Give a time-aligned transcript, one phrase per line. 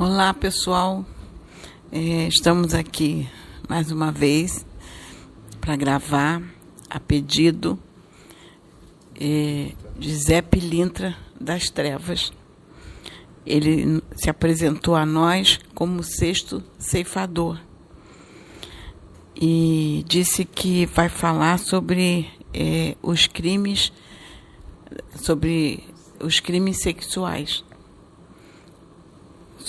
[0.00, 1.04] Olá, pessoal.
[1.90, 3.28] É, estamos aqui
[3.68, 4.64] mais uma vez
[5.60, 6.40] para gravar
[6.88, 7.76] a pedido
[9.20, 12.32] é, de Zé Pilintra das Trevas.
[13.44, 17.58] Ele se apresentou a nós como sexto ceifador
[19.34, 23.92] e disse que vai falar sobre é, os crimes,
[25.16, 25.82] sobre
[26.20, 27.64] os crimes sexuais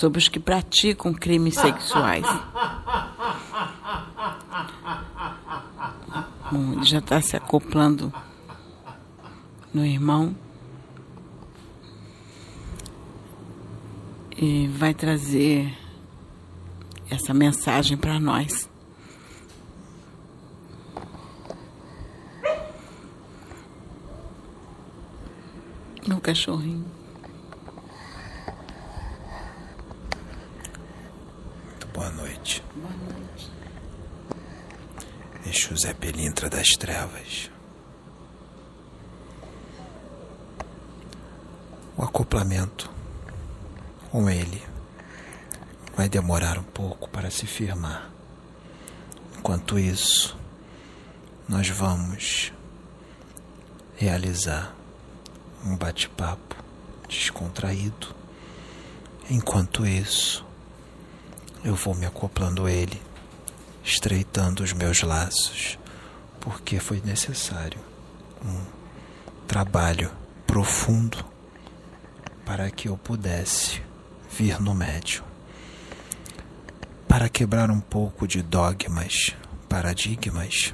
[0.00, 2.24] sobre os que praticam crimes sexuais.
[6.50, 8.10] Bom, ele já está se acoplando
[9.74, 10.34] no irmão.
[14.34, 15.76] E vai trazer
[17.10, 18.70] essa mensagem para nós.
[26.08, 26.99] Meu cachorrinho.
[31.92, 32.62] Boa noite.
[32.74, 33.50] Boa noite.
[35.46, 37.50] Exu Zé Pelintra das Trevas.
[41.96, 42.90] O acoplamento
[44.10, 44.62] com ele
[45.96, 48.10] vai demorar um pouco para se firmar.
[49.38, 50.38] Enquanto isso,
[51.48, 52.52] nós vamos
[53.96, 54.74] realizar
[55.64, 56.56] um bate-papo
[57.08, 58.14] descontraído.
[59.28, 60.44] Enquanto isso,
[61.62, 63.00] eu vou me acoplando a ele,
[63.84, 65.78] estreitando os meus laços,
[66.40, 67.78] porque foi necessário
[68.44, 68.64] um
[69.46, 70.10] trabalho
[70.46, 71.24] profundo
[72.44, 73.82] para que eu pudesse
[74.30, 75.24] vir no médium.
[77.06, 79.34] Para quebrar um pouco de dogmas,
[79.68, 80.72] paradigmas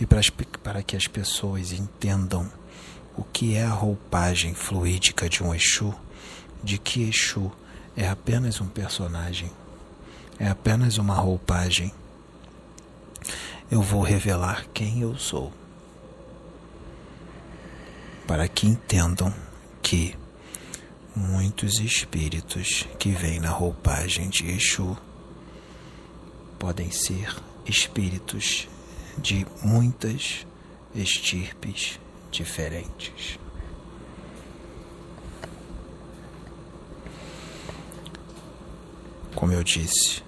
[0.00, 0.20] e para,
[0.62, 2.50] para que as pessoas entendam
[3.16, 5.94] o que é a roupagem fluídica de um Exu,
[6.62, 7.52] de que Exu
[7.96, 9.50] é apenas um personagem
[10.38, 11.92] é apenas uma roupagem.
[13.70, 15.52] Eu vou revelar quem eu sou,
[18.26, 19.32] para que entendam
[19.82, 20.16] que
[21.14, 24.96] muitos espíritos que vêm na roupagem de Exu
[26.58, 27.34] podem ser
[27.64, 28.68] espíritos
[29.18, 30.46] de muitas
[30.94, 31.98] estirpes
[32.30, 33.38] diferentes.
[39.34, 40.25] Como eu disse,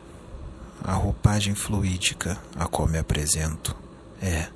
[0.82, 3.76] a roupagem fluídica a qual me apresento
[4.20, 4.48] é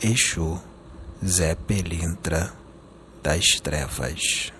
[0.00, 0.60] Exu
[1.24, 2.52] Zé Pelintra
[3.22, 4.52] das Trevas.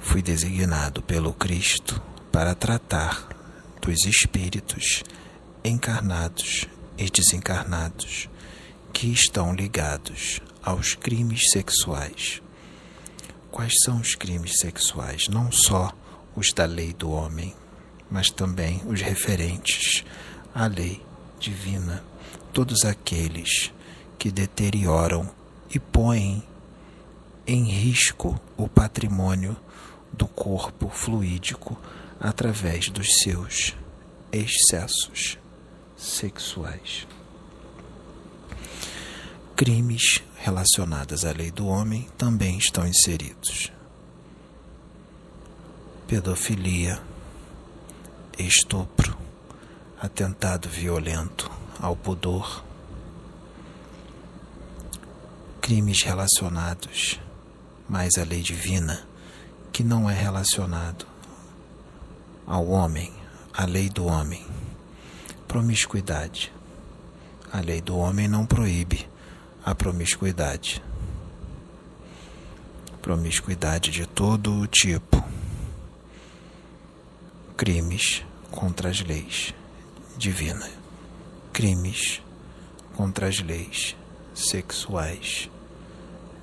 [0.00, 2.00] Fui designado pelo Cristo
[2.32, 3.28] para tratar
[3.82, 5.02] dos espíritos
[5.64, 6.66] encarnados
[6.96, 8.28] e desencarnados
[8.92, 12.42] que estão ligados aos crimes sexuais.
[13.50, 15.28] Quais são os crimes sexuais?
[15.28, 15.92] Não só
[16.36, 17.54] os da lei do homem,
[18.10, 20.04] mas também os referentes
[20.54, 21.02] à lei
[21.38, 22.02] divina,
[22.52, 23.72] todos aqueles
[24.18, 25.30] que deterioram
[25.74, 26.42] e põem
[27.46, 29.56] em risco o patrimônio
[30.12, 31.78] do corpo fluídico
[32.20, 33.74] através dos seus
[34.32, 35.38] excessos
[35.96, 37.06] sexuais.
[39.56, 43.70] Crimes relacionados à lei do homem também estão inseridos.
[46.06, 47.00] Pedofilia,
[48.46, 49.16] estupro,
[50.00, 52.64] atentado violento ao pudor,
[55.60, 57.20] crimes relacionados
[57.88, 59.04] mais à lei divina,
[59.72, 61.06] que não é relacionado
[62.46, 63.12] ao homem,
[63.52, 64.46] à lei do homem.
[65.48, 66.52] Promiscuidade.
[67.52, 69.08] A lei do homem não proíbe
[69.64, 70.82] a promiscuidade.
[73.02, 75.22] Promiscuidade de todo o tipo.
[77.56, 79.54] Crimes contra as leis
[80.16, 80.70] divinas,
[81.52, 82.20] crimes
[82.96, 83.96] contra as leis
[84.34, 85.48] sexuais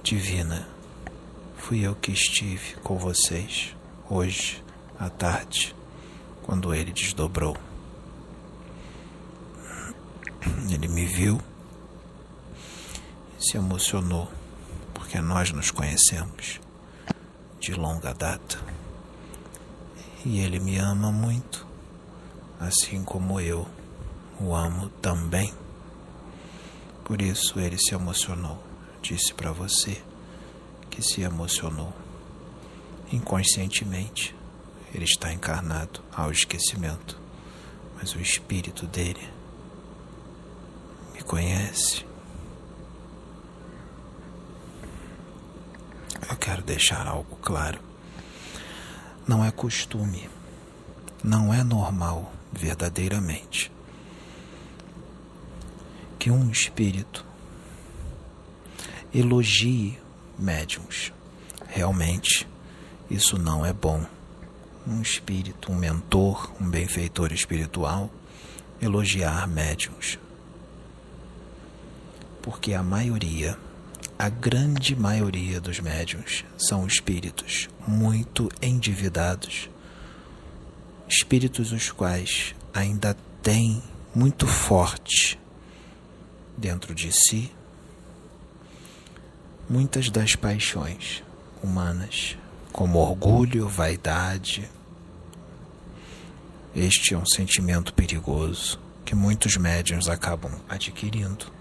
[0.02, 0.68] divina.
[1.58, 3.76] Fui eu que estive com vocês
[4.10, 4.64] hoje
[4.98, 5.76] à tarde,
[6.44, 7.58] quando ele desdobrou.
[10.72, 11.42] Ele me viu
[13.38, 14.32] e se emocionou,
[14.94, 16.60] porque nós nos conhecemos
[17.60, 18.60] de longa data.
[20.26, 21.67] E ele me ama muito
[22.60, 23.68] assim como eu
[24.40, 25.54] o amo também.
[27.04, 28.62] Por isso ele se emocionou.
[29.02, 30.02] Disse para você
[30.90, 31.94] que se emocionou.
[33.12, 34.36] Inconscientemente,
[34.94, 37.20] ele está encarnado ao esquecimento,
[37.96, 39.30] mas o espírito dele
[41.14, 42.06] me conhece.
[46.30, 47.80] Eu quero deixar algo claro.
[49.26, 50.30] não é costume,
[51.24, 53.72] não é normal verdadeiramente
[56.20, 57.26] que um espírito
[59.14, 59.98] elogie
[60.38, 61.14] médiums.
[61.68, 62.48] Realmente,
[63.10, 64.06] isso não é bom.
[64.86, 68.10] Um espírito, um mentor, um benfeitor espiritual
[68.82, 70.20] elogiar médiums.
[72.42, 73.58] Porque a maioria,
[74.18, 79.70] a grande maioria dos médiums são espíritos muito endividados,
[81.08, 83.82] espíritos os quais ainda têm
[84.14, 85.40] muito forte
[86.58, 87.52] dentro de si
[89.70, 91.24] muitas das paixões
[91.62, 92.38] humanas,
[92.72, 94.70] como orgulho, vaidade.
[96.76, 101.52] Este é um sentimento perigoso que muitos médiuns acabam adquirindo,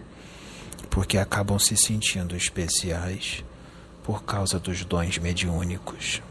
[0.91, 3.45] porque acabam se sentindo especiais
[4.05, 6.23] por causa dos dons mediúnicos.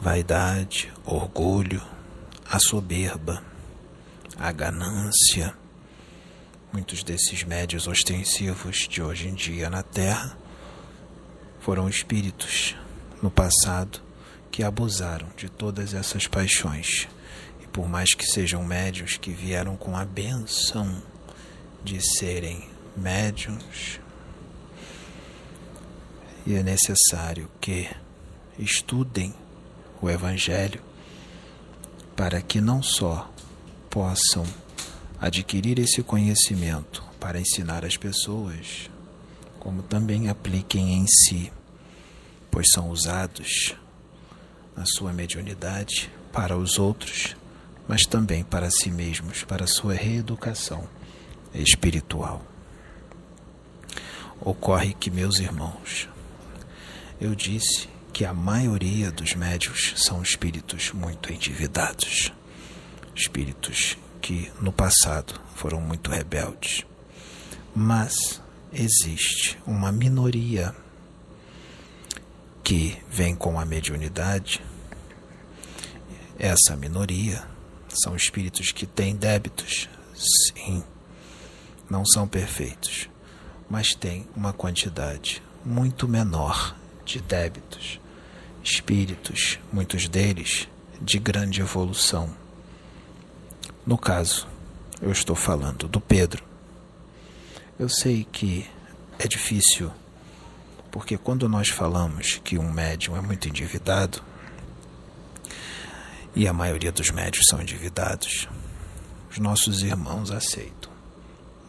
[0.00, 1.82] Vaidade, orgulho,
[2.50, 3.42] a soberba,
[4.38, 5.54] a ganância
[6.72, 10.38] Muitos desses médios ostensivos de hoje em dia na Terra
[11.58, 12.76] foram espíritos
[13.20, 14.00] no passado
[14.52, 17.08] que abusaram de todas essas paixões.
[17.60, 21.02] E por mais que sejam médios que vieram com a benção
[21.82, 23.98] de serem médiums,
[26.46, 27.90] e é necessário que
[28.56, 29.34] estudem
[30.00, 30.80] o Evangelho
[32.16, 33.30] para que não só
[33.88, 34.44] possam
[35.20, 38.90] adquirir esse conhecimento para ensinar as pessoas,
[39.58, 41.52] como também apliquem em si,
[42.50, 43.74] pois são usados
[44.76, 47.36] na sua mediunidade para os outros,
[47.86, 50.88] mas também para si mesmos, para sua reeducação
[51.54, 52.44] espiritual.
[54.40, 56.08] Ocorre que, meus irmãos,
[57.20, 62.32] eu disse que a maioria dos médios são espíritos muito endividados,
[63.14, 66.84] espíritos que no passado foram muito rebeldes.
[67.74, 68.40] Mas
[68.72, 70.74] existe uma minoria
[72.62, 74.62] que vem com a mediunidade.
[76.38, 77.44] Essa minoria
[77.88, 80.82] são espíritos que têm débitos, sim,
[81.88, 83.08] não são perfeitos,
[83.68, 88.00] mas têm uma quantidade muito menor de débitos.
[88.62, 90.68] Espíritos, muitos deles,
[91.00, 92.34] de grande evolução
[93.86, 94.46] no caso,
[95.00, 96.44] eu estou falando do Pedro.
[97.78, 98.68] Eu sei que
[99.18, 99.90] é difícil,
[100.92, 104.22] porque quando nós falamos que um médium é muito endividado,
[106.36, 108.46] e a maioria dos médios são endividados,
[109.30, 110.92] os nossos irmãos aceitam.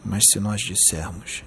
[0.04, 1.42] Mas se nós dissermos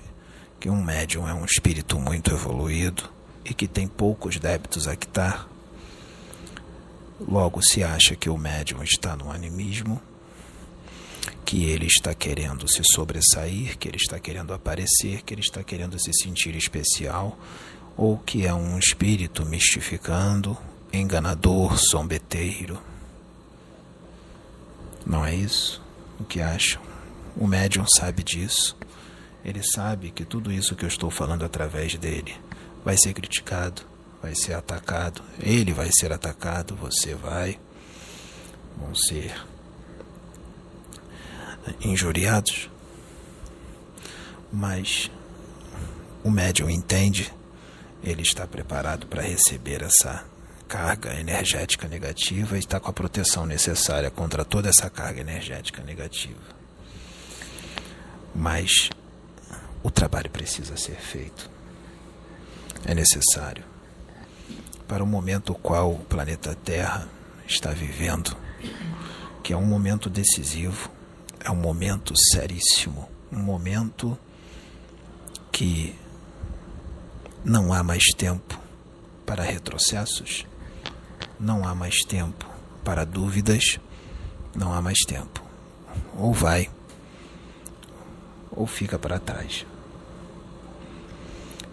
[0.60, 3.10] que um médium é um espírito muito evoluído
[3.46, 5.48] e que tem poucos débitos a quitar,
[7.20, 10.02] logo se acha que o médium está no animismo
[11.46, 15.98] que ele está querendo se sobressair, que ele está querendo aparecer, que ele está querendo
[16.00, 17.38] se sentir especial,
[17.96, 20.58] ou que é um espírito mistificando,
[20.92, 22.82] enganador, zombeteiro.
[25.06, 25.82] Não é isso
[26.20, 26.82] o que acham?
[27.38, 28.76] O médium sabe disso.
[29.44, 32.36] Ele sabe que tudo isso que eu estou falando através dele
[32.86, 33.82] vai ser criticado,
[34.22, 35.24] vai ser atacado.
[35.40, 37.60] Ele vai ser atacado, você vai.
[38.78, 39.34] Vão ser
[41.82, 42.70] injuriados,
[44.52, 45.10] mas
[46.24, 47.34] o médium entende,
[48.04, 50.26] ele está preparado para receber essa
[50.68, 56.42] carga energética negativa e está com a proteção necessária contra toda essa carga energética negativa.
[58.36, 58.90] Mas
[59.82, 61.55] o trabalho precisa ser feito.
[62.86, 63.64] É necessário.
[64.88, 67.08] Para o momento o qual o planeta Terra
[67.48, 68.36] está vivendo,
[69.44, 70.90] que é um momento decisivo,
[71.40, 74.18] é um momento seríssimo, um momento
[75.52, 75.96] que
[77.44, 78.60] não há mais tempo
[79.26, 80.46] para retrocessos,
[81.40, 82.48] não há mais tempo
[82.84, 83.80] para dúvidas,
[84.56, 85.44] não há mais tempo.
[86.18, 86.70] Ou vai,
[88.52, 89.66] ou fica para trás.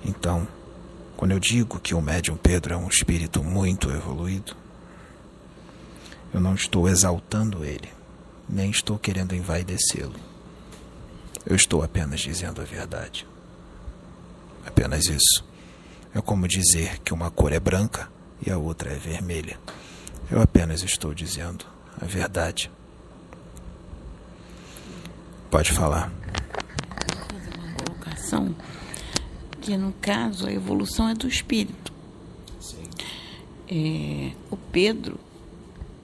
[0.05, 0.49] Então,
[1.23, 4.57] quando eu digo que o médium Pedro é um espírito muito evoluído,
[6.35, 7.89] eu não estou exaltando ele
[8.49, 10.17] nem estou querendo envaidecê-lo.
[11.47, 13.25] Eu estou apenas dizendo a verdade.
[14.67, 15.45] Apenas isso.
[16.13, 18.11] É como dizer que uma cor é branca
[18.45, 19.61] e a outra é vermelha.
[20.29, 21.65] Eu apenas estou dizendo
[22.01, 22.69] a verdade.
[25.49, 26.11] Pode falar.
[27.31, 28.57] Fazer uma colocação
[29.63, 31.93] que no caso a evolução é do espírito.
[33.69, 35.19] É, o Pedro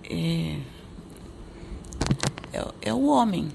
[0.08, 0.58] é,
[2.52, 3.50] é, é, o homem,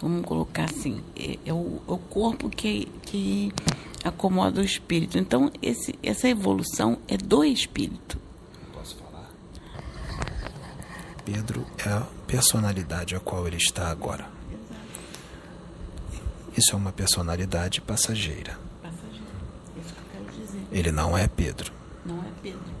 [0.00, 3.52] vamos colocar assim, é, é o, é o, corpo que, que
[4.02, 5.18] acomoda o espírito.
[5.18, 8.18] Então, esse, essa evolução é do espírito.
[8.72, 9.28] Posso falar?
[11.24, 14.40] Pedro é a personalidade a qual ele está agora.
[16.56, 17.80] Isso é uma personalidade.
[17.80, 18.58] Passageira.
[19.78, 20.59] Isso que eu quero dizer.
[20.70, 21.72] Ele não é Pedro.
[22.04, 22.80] Não é Pedro.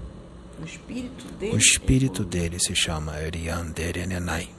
[0.60, 1.54] O espírito dele.
[1.54, 4.50] O espírito dele se chama Erianderenenai.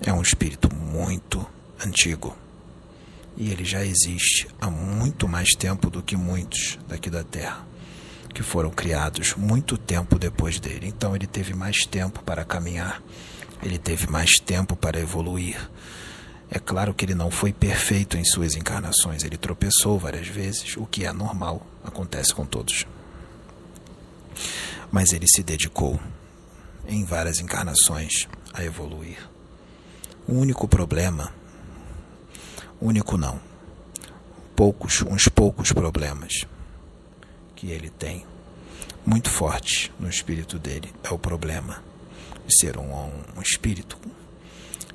[0.00, 1.46] É um espírito muito
[1.84, 2.36] antigo.
[3.36, 7.64] E ele já existe há muito mais tempo do que muitos daqui da Terra,
[8.34, 10.88] que foram criados muito tempo depois dele.
[10.88, 13.02] Então ele teve mais tempo para caminhar,
[13.62, 15.70] ele teve mais tempo para evoluir.
[16.50, 20.84] É claro que ele não foi perfeito em suas encarnações, ele tropeçou várias vezes, o
[20.84, 22.86] que é normal, acontece com todos.
[24.90, 26.00] Mas ele se dedicou
[26.88, 29.18] em várias encarnações a evoluir.
[30.26, 31.32] O único problema,
[32.80, 33.40] único não,
[34.56, 36.46] poucos, uns poucos problemas
[37.54, 38.26] que ele tem,
[39.06, 41.80] muito fortes no espírito dele, é o problema
[42.44, 42.92] de ser um,
[43.36, 43.96] um espírito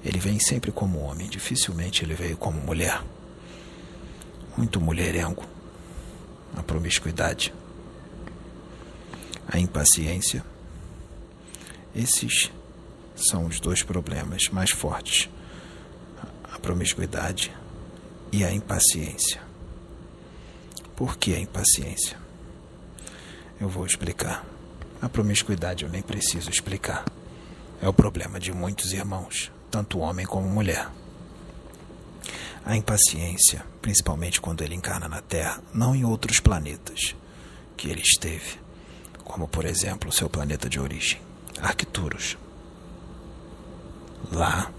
[0.05, 3.03] ele vem sempre como homem, dificilmente ele veio como mulher.
[4.55, 5.43] Muito mulherengo.
[6.55, 7.51] A promiscuidade.
[9.47, 10.45] A impaciência.
[11.95, 12.51] Esses
[13.15, 15.27] são os dois problemas mais fortes:
[16.53, 17.51] a promiscuidade
[18.31, 19.41] e a impaciência.
[20.95, 22.15] Por que a impaciência?
[23.59, 24.45] Eu vou explicar.
[25.01, 27.03] A promiscuidade eu nem preciso explicar.
[27.81, 30.89] É o problema de muitos irmãos tanto homem como mulher.
[32.65, 37.13] A impaciência, principalmente quando ele encarna na Terra, não em outros planetas
[37.75, 38.57] que ele esteve,
[39.25, 41.19] como por exemplo o seu planeta de origem,
[41.59, 42.37] Arcturus.
[44.31, 44.71] Lá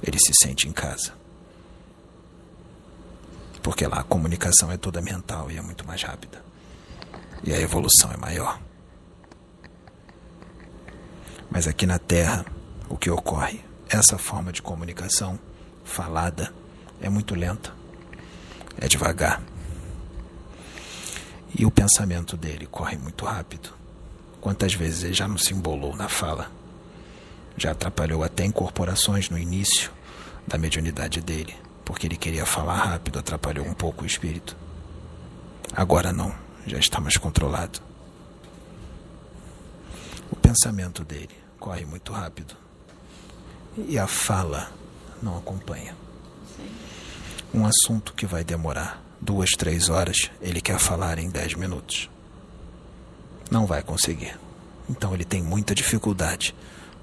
[0.00, 1.12] ele se sente em casa.
[3.60, 6.44] Porque lá a comunicação é toda mental e é muito mais rápida.
[7.42, 8.60] E a evolução é maior.
[11.50, 12.46] Mas aqui na Terra,
[12.88, 15.38] o que ocorre essa forma de comunicação
[15.84, 16.52] falada
[17.00, 17.72] é muito lenta,
[18.76, 19.40] é devagar.
[21.56, 23.72] E o pensamento dele corre muito rápido.
[24.40, 26.50] Quantas vezes ele já não se embolou na fala?
[27.56, 29.92] Já atrapalhou até incorporações no início
[30.46, 34.56] da mediunidade dele, porque ele queria falar rápido, atrapalhou um pouco o espírito.
[35.72, 36.34] Agora não,
[36.66, 37.80] já está mais controlado.
[40.32, 42.63] O pensamento dele corre muito rápido
[43.76, 44.70] e a fala
[45.22, 45.96] não acompanha.
[47.52, 52.10] Um assunto que vai demorar duas, três horas, ele quer falar em dez minutos.
[53.50, 54.38] Não vai conseguir.
[54.88, 56.54] Então ele tem muita dificuldade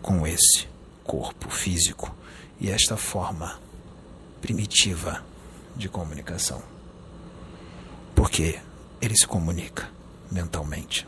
[0.01, 0.67] com esse
[1.03, 2.15] corpo físico
[2.59, 3.59] e esta forma
[4.41, 5.23] primitiva
[5.75, 6.61] de comunicação.
[8.15, 8.59] Porque
[9.01, 9.89] ele se comunica
[10.31, 11.07] mentalmente.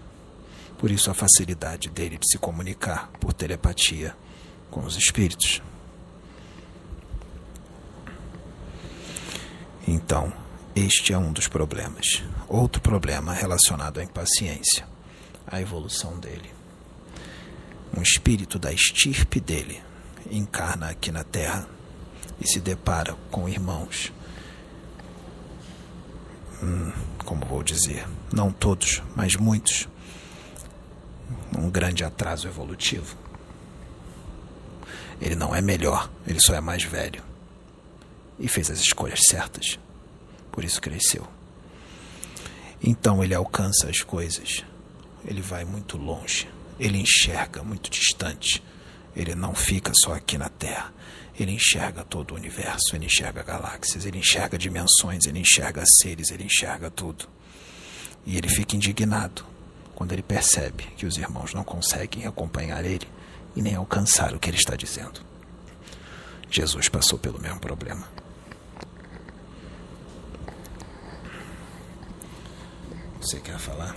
[0.77, 4.15] Por isso a facilidade dele de se comunicar por telepatia
[4.73, 5.61] com os espíritos.
[9.87, 10.33] Então,
[10.75, 12.23] este é um dos problemas.
[12.49, 14.87] Outro problema relacionado à impaciência,
[15.45, 16.51] a evolução dele.
[17.95, 19.79] Um espírito da estirpe dele
[20.31, 21.67] encarna aqui na Terra
[22.41, 24.11] e se depara com irmãos.
[26.63, 26.91] Hum,
[27.23, 29.87] como vou dizer, não todos, mas muitos.
[31.55, 33.22] Um grande atraso evolutivo.
[35.23, 37.23] Ele não é melhor, ele só é mais velho.
[38.37, 39.79] E fez as escolhas certas.
[40.51, 41.25] Por isso cresceu.
[42.83, 44.65] Então ele alcança as coisas.
[45.25, 46.49] Ele vai muito longe.
[46.77, 48.61] Ele enxerga muito distante.
[49.15, 50.93] Ele não fica só aqui na Terra.
[51.39, 56.43] Ele enxerga todo o universo, ele enxerga galáxias, ele enxerga dimensões, ele enxerga seres, ele
[56.43, 57.29] enxerga tudo.
[58.25, 59.45] E ele fica indignado
[59.95, 63.07] quando ele percebe que os irmãos não conseguem acompanhar ele
[63.55, 65.21] e nem alcançar o que ele está dizendo.
[66.49, 68.07] Jesus passou pelo mesmo problema.
[73.19, 73.95] Você quer falar?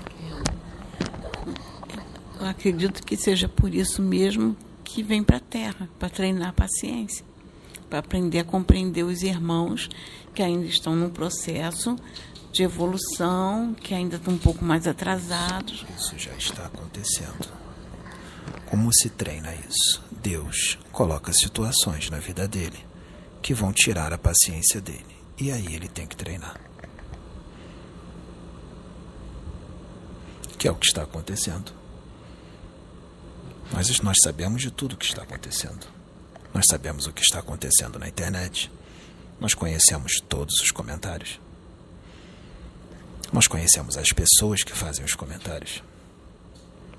[2.38, 6.52] Eu acredito que seja por isso mesmo que vem para a Terra, para treinar a
[6.52, 7.24] paciência,
[7.90, 9.90] para aprender a compreender os irmãos
[10.34, 11.96] que ainda estão num processo
[12.52, 15.84] de evolução, que ainda estão um pouco mais atrasados.
[15.98, 17.65] Isso já está acontecendo.
[18.66, 20.02] Como se treina isso?
[20.10, 22.84] Deus coloca situações na vida dele
[23.40, 25.16] que vão tirar a paciência dele.
[25.38, 26.66] E aí ele tem que treinar.
[30.66, 31.72] que é o que está acontecendo.
[33.72, 35.86] Nós, nós sabemos de tudo o que está acontecendo.
[36.52, 38.70] Nós sabemos o que está acontecendo na internet.
[39.38, 41.38] Nós conhecemos todos os comentários.
[43.32, 45.82] Nós conhecemos as pessoas que fazem os comentários.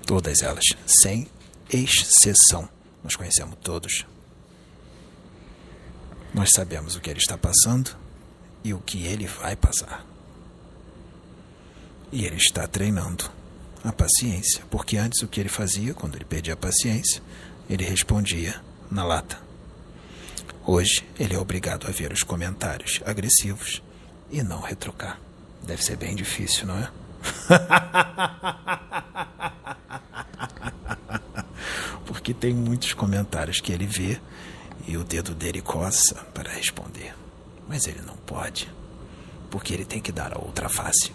[0.06, 1.28] Todas elas, sem
[1.70, 2.68] exceção.
[3.02, 4.04] Nós conhecemos todos.
[6.34, 7.96] Nós sabemos o que ele está passando
[8.62, 10.04] e o que ele vai passar.
[12.12, 13.30] E ele está treinando
[13.84, 17.22] a paciência, porque antes o que ele fazia, quando ele pedia paciência,
[17.68, 18.60] ele respondia
[18.90, 19.38] na lata.
[20.66, 23.82] Hoje ele é obrigado a ver os comentários agressivos
[24.30, 25.18] e não retrucar.
[25.62, 26.90] Deve ser bem difícil, não é?
[32.18, 34.20] porque tem muitos comentários que ele vê
[34.88, 37.14] e o dedo dele coça para responder.
[37.68, 38.68] Mas ele não pode,
[39.48, 41.12] porque ele tem que dar a outra face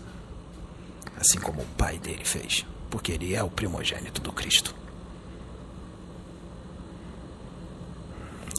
[1.17, 4.73] assim como o pai dele fez, porque ele é o primogênito do Cristo.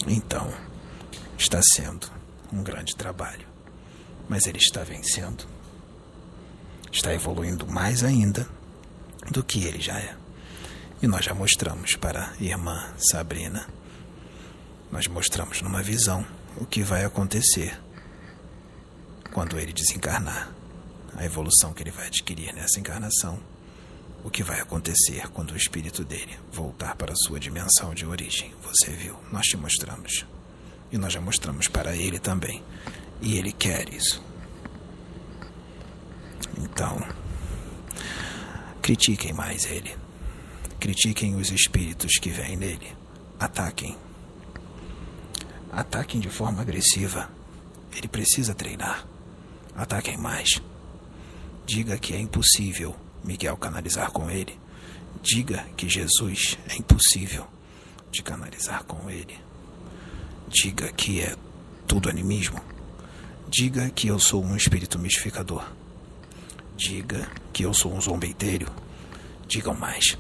[0.06, 0.52] Então,
[1.38, 2.10] está sendo
[2.52, 3.46] um grande trabalho,
[4.28, 5.46] mas ele está vencendo.
[6.92, 8.46] Está evoluindo mais ainda
[9.30, 10.23] do que ele já é.
[11.04, 13.68] E nós já mostramos para a irmã Sabrina,
[14.90, 17.78] nós mostramos numa visão o que vai acontecer
[19.30, 20.50] quando ele desencarnar
[21.14, 23.38] a evolução que ele vai adquirir nessa encarnação,
[24.24, 28.54] o que vai acontecer quando o espírito dele voltar para a sua dimensão de origem.
[28.62, 30.24] Você viu, nós te mostramos.
[30.90, 32.64] E nós já mostramos para ele também.
[33.20, 34.24] E ele quer isso.
[36.56, 36.98] Então,
[38.80, 40.03] critiquem mais ele.
[40.84, 42.94] Critiquem os espíritos que vêm nele.
[43.40, 43.96] Ataquem.
[45.72, 47.30] Ataquem de forma agressiva.
[47.96, 49.08] Ele precisa treinar.
[49.74, 50.60] Ataquem mais.
[51.64, 54.60] Diga que é impossível Miguel canalizar com ele.
[55.22, 57.46] Diga que Jesus é impossível
[58.12, 59.38] de canalizar com ele.
[60.50, 61.34] Diga que é
[61.86, 62.60] tudo animismo.
[63.48, 65.66] Diga que eu sou um espírito mistificador.
[66.76, 68.70] Diga que eu sou um zombeiteiro.
[69.48, 70.18] Digam mais.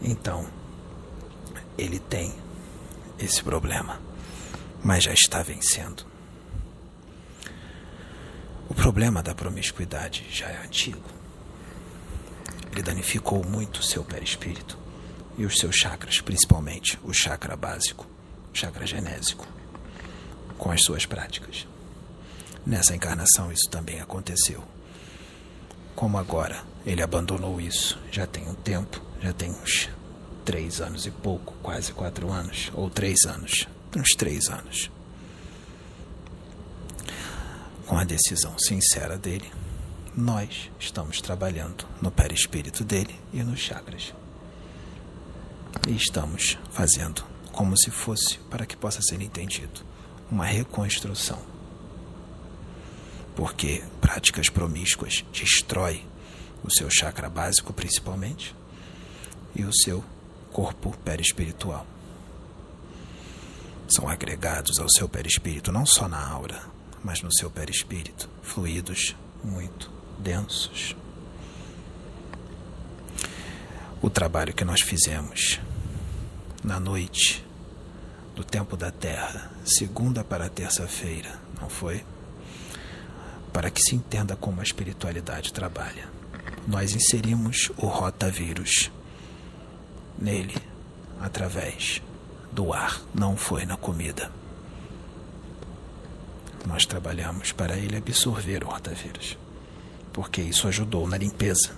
[0.00, 0.46] Então,
[1.76, 2.34] ele tem
[3.18, 4.06] esse problema
[4.86, 6.06] mas já está vencendo.
[8.68, 11.02] O problema da promiscuidade já é antigo.
[12.70, 14.78] Ele danificou muito o seu perispírito
[15.36, 18.06] e os seus chakras, principalmente o chakra básico,
[18.52, 19.44] o chakra genésico,
[20.56, 21.66] com as suas práticas.
[22.64, 24.62] Nessa encarnação isso também aconteceu.
[25.96, 29.88] Como agora ele abandonou isso, já tem um tempo, já tem uns
[30.44, 34.88] três anos e pouco, quase quatro anos, ou três anos, uns três anos.
[37.86, 39.50] Com a decisão sincera dele,
[40.16, 44.14] nós estamos trabalhando no perispírito dele e nos chakras.
[45.88, 49.80] E estamos fazendo como se fosse, para que possa ser entendido,
[50.30, 51.42] uma reconstrução.
[53.34, 56.06] Porque práticas promíscuas destrói
[56.62, 58.54] o seu chakra básico principalmente
[59.56, 60.04] e o seu
[60.52, 61.86] corpo perispiritual
[63.88, 66.62] são agregados ao seu perispírito, não só na aura,
[67.04, 69.14] mas no seu perispírito, fluidos
[69.44, 70.96] muito densos.
[74.02, 75.60] O trabalho que nós fizemos
[76.62, 77.44] na noite
[78.34, 82.04] do tempo da Terra, segunda para terça-feira, não foi?
[83.52, 86.08] Para que se entenda como a espiritualidade trabalha.
[86.66, 88.90] Nós inserimos o rotavírus
[90.18, 90.56] nele
[91.20, 92.02] através
[92.52, 94.30] do ar, não foi na comida.
[96.66, 99.38] Nós trabalhamos para ele absorver o rotavírus,
[100.12, 101.70] porque isso ajudou na limpeza.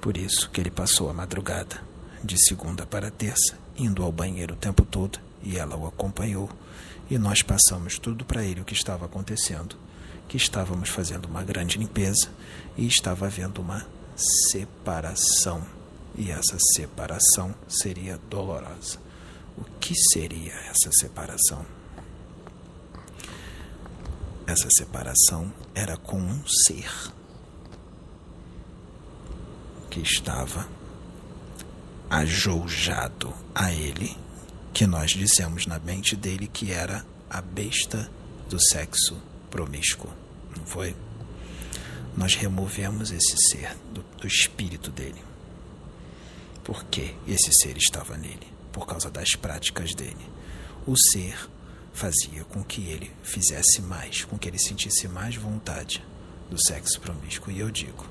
[0.00, 1.80] Por isso que ele passou a madrugada,
[2.22, 6.48] de segunda para terça, indo ao banheiro o tempo todo, e ela o acompanhou,
[7.10, 9.76] e nós passamos tudo para ele o que estava acontecendo,
[10.28, 12.28] que estávamos fazendo uma grande limpeza
[12.76, 15.62] e estava havendo uma separação,
[16.16, 18.98] e essa separação seria dolorosa.
[19.56, 21.64] O que seria essa separação?
[24.46, 26.90] Essa separação era com um ser
[29.90, 30.68] que estava
[32.10, 34.16] ajoujado a ele,
[34.72, 38.10] que nós dissemos na mente dele que era a besta
[38.48, 39.16] do sexo
[39.50, 40.10] promíscuo,
[40.56, 40.94] não foi?
[42.16, 45.33] Nós removemos esse ser do, do espírito dele.
[46.64, 48.54] Por que esse ser estava nele?
[48.74, 50.28] por causa das práticas dele.
[50.84, 51.48] O ser
[51.92, 56.04] fazia com que ele fizesse mais, com que ele sentisse mais vontade
[56.50, 57.52] do sexo promíscuo.
[57.52, 58.04] E eu digo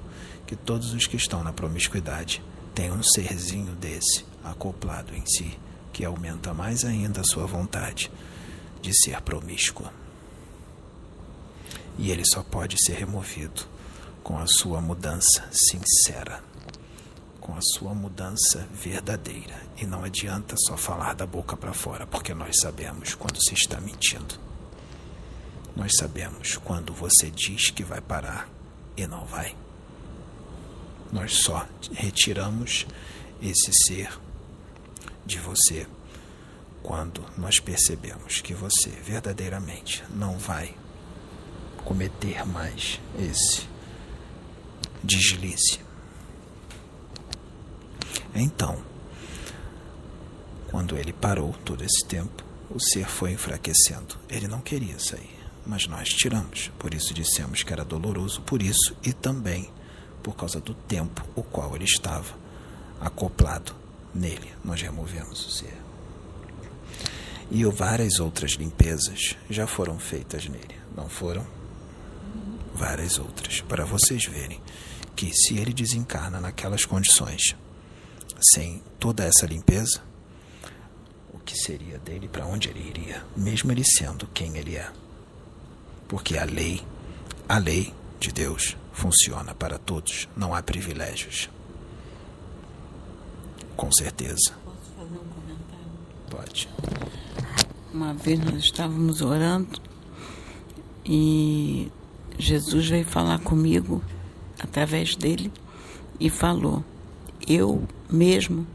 [0.48, 2.42] que todos os que estão na promiscuidade
[2.74, 5.60] têm um serzinho desse acoplado em si,
[5.92, 8.10] que aumenta mais ainda a sua vontade
[8.82, 9.88] de ser promíscuo.
[11.98, 13.68] E ele só pode ser removido
[14.24, 16.42] com a sua mudança sincera,
[17.44, 19.62] com a sua mudança verdadeira.
[19.78, 23.82] E não adianta só falar da boca para fora, porque nós sabemos quando se está
[23.82, 24.40] mentindo.
[25.76, 28.50] Nós sabemos quando você diz que vai parar
[28.96, 29.56] e não vai.
[31.12, 32.88] Nós só retiramos
[33.42, 34.18] esse ser
[35.26, 35.86] de você
[36.82, 40.74] quando nós percebemos que você verdadeiramente não vai
[41.84, 43.68] cometer mais esse
[45.04, 45.83] deslize.
[48.36, 48.82] Então,
[50.68, 54.18] quando ele parou todo esse tempo, o ser foi enfraquecendo.
[54.28, 56.72] Ele não queria sair, mas nós tiramos.
[56.80, 59.70] Por isso dissemos que era doloroso, por isso e também
[60.24, 62.34] por causa do tempo o qual ele estava
[63.00, 63.76] acoplado
[64.16, 64.52] nele.
[64.64, 65.78] Nós removemos o ser.
[67.52, 71.46] E várias outras limpezas já foram feitas nele, não foram?
[72.74, 74.60] Várias outras, para vocês verem
[75.16, 77.56] que se ele desencarna naquelas condições,
[78.52, 80.02] sem toda essa limpeza,
[81.34, 84.92] o que seria dele, para onde ele iria, mesmo ele sendo quem ele é?
[86.08, 86.82] Porque a lei,
[87.48, 91.50] a lei de Deus funciona para todos, não há privilégios.
[93.76, 94.54] Com certeza.
[94.64, 95.90] Posso fazer um comentário?
[96.30, 96.70] Pode.
[97.94, 99.82] Uma vez nós estávamos orando
[101.06, 101.92] e
[102.38, 104.02] Jesus veio falar comigo
[104.60, 105.52] através dele
[106.20, 106.84] e falou:
[107.48, 108.68] Eu mesmo,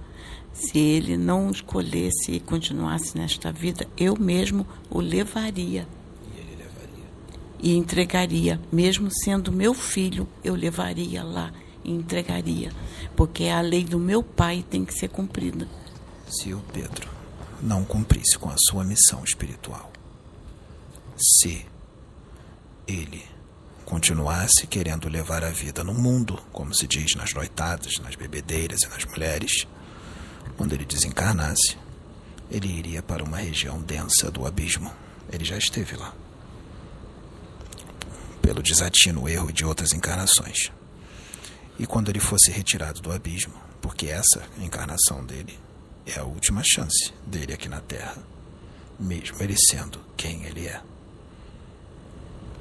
[0.53, 5.87] se ele não escolhesse e continuasse nesta vida, eu mesmo o levaria
[6.35, 7.05] E ele levaria.
[7.61, 11.53] e entregaria, mesmo sendo meu filho, eu levaria lá
[11.85, 12.73] e entregaria,
[13.15, 15.69] porque a lei do meu pai tem que ser cumprida.
[16.29, 17.09] Se o Pedro
[17.63, 19.93] não cumprisse com a sua missão espiritual,
[21.17, 21.65] se
[22.87, 23.23] ele
[23.89, 28.89] continuasse querendo levar a vida no mundo, como se diz nas noitadas, nas bebedeiras e
[28.89, 29.67] nas mulheres,
[30.59, 31.75] quando ele desencarnasse,
[32.51, 34.93] ele iria para uma região densa do abismo.
[35.33, 36.15] Ele já esteve lá.
[38.43, 40.71] Pelo desatino, erro de outras encarnações.
[41.79, 45.59] E quando ele fosse retirado do abismo, porque essa encarnação dele
[46.05, 48.19] é a última chance dele aqui na Terra,
[49.01, 50.83] mesmo ele sendo quem ele é.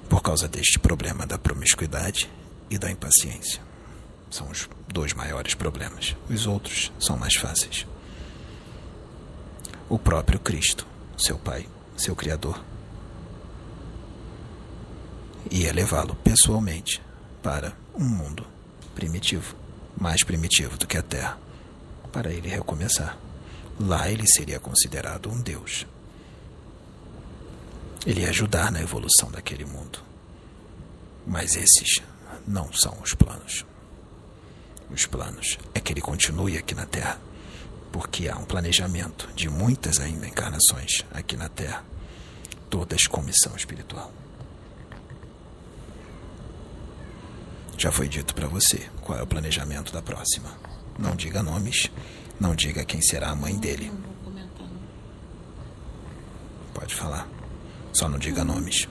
[0.10, 2.30] Por causa deste problema da promiscuidade
[2.70, 3.62] e da impaciência.
[4.30, 6.16] São os dois maiores problemas.
[6.30, 7.86] Os outros são mais fáceis.
[9.90, 10.86] O próprio Cristo,
[11.18, 12.62] seu Pai, seu Criador,
[15.50, 17.02] ia levá-lo pessoalmente
[17.42, 18.46] para um mundo
[18.94, 19.56] primitivo,
[20.00, 21.38] mais primitivo do que a Terra,
[22.12, 23.18] para ele recomeçar.
[23.80, 25.86] Lá ele seria considerado um Deus.
[28.08, 30.00] Ele ia ajudar na evolução daquele mundo.
[31.28, 32.02] Mas esses
[32.48, 33.66] não são os planos.
[34.90, 37.20] Os planos é que ele continue aqui na Terra,
[37.92, 41.84] porque há um planejamento de muitas ainda encarnações aqui na Terra,
[42.70, 44.10] todas com missão espiritual.
[47.78, 50.58] Já foi dito para você qual é o planejamento da próxima.
[50.98, 51.92] Não diga nomes,
[52.40, 53.92] não diga quem será a mãe dele.
[56.74, 57.37] Pode falar.
[57.98, 58.88] Só não diga nomes.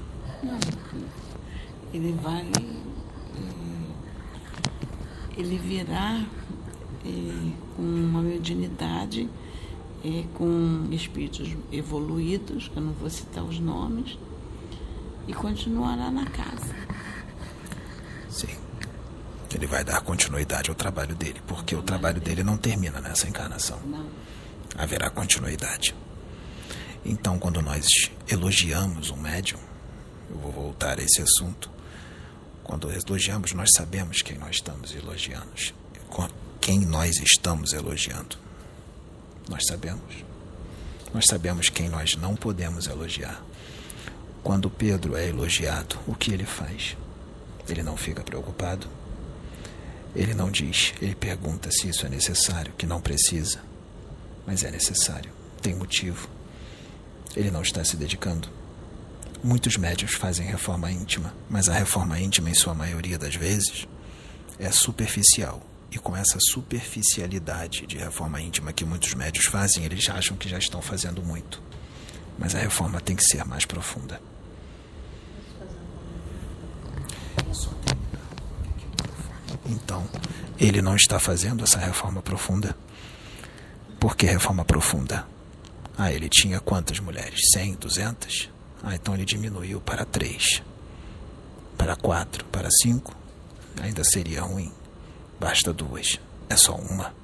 [1.92, 2.42] Ele vai.
[2.42, 2.82] eh,
[5.36, 6.24] Ele virá
[7.04, 9.28] eh, com uma mediunidade,
[10.04, 14.18] eh, com espíritos evoluídos, que eu não vou citar os nomes,
[15.28, 16.74] e continuará na casa.
[18.28, 18.48] Sim.
[19.54, 23.78] Ele vai dar continuidade ao trabalho dele, porque o trabalho dele não termina nessa encarnação.
[23.86, 24.04] Não.
[24.76, 25.94] haverá continuidade.
[27.08, 27.86] Então, quando nós
[28.28, 29.60] elogiamos um médium,
[30.28, 31.70] eu vou voltar a esse assunto.
[32.64, 35.52] Quando elogiamos, nós sabemos quem nós estamos elogiando.
[36.60, 38.36] Quem nós estamos elogiando.
[39.48, 40.24] Nós sabemos.
[41.14, 43.40] Nós sabemos quem nós não podemos elogiar.
[44.42, 46.96] Quando Pedro é elogiado, o que ele faz?
[47.68, 48.88] Ele não fica preocupado.
[50.14, 53.60] Ele não diz, ele pergunta se isso é necessário, que não precisa
[54.46, 56.28] mas é necessário, tem motivo.
[57.36, 58.48] Ele não está se dedicando.
[59.44, 63.86] Muitos médios fazem reforma íntima, mas a reforma íntima, em sua maioria das vezes,
[64.58, 65.62] é superficial.
[65.92, 70.58] E com essa superficialidade de reforma íntima que muitos médios fazem, eles acham que já
[70.58, 71.62] estão fazendo muito.
[72.38, 74.20] Mas a reforma tem que ser mais profunda.
[79.66, 80.08] Então,
[80.58, 82.76] ele não está fazendo essa reforma profunda.
[84.00, 85.26] Por que reforma profunda?
[85.98, 87.40] Ah, ele tinha quantas mulheres?
[87.54, 88.50] 100, 200?
[88.82, 90.62] Ah, então ele diminuiu para 3,
[91.76, 93.16] para 4, para 5.
[93.80, 94.72] Ainda seria ruim.
[95.40, 96.18] Basta duas.
[96.48, 97.14] É só uma.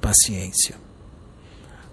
[0.00, 0.76] Paciência.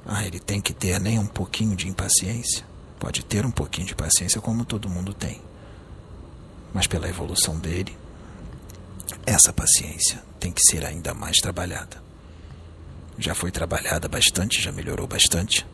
[0.05, 2.65] Ah, ele tem que ter nem um pouquinho de impaciência.
[2.99, 5.41] Pode ter um pouquinho de paciência, como todo mundo tem.
[6.73, 7.95] Mas pela evolução dele,
[9.25, 12.06] essa paciência tem que ser ainda mais trabalhada.
[13.17, 15.65] Já foi trabalhada bastante, já melhorou bastante,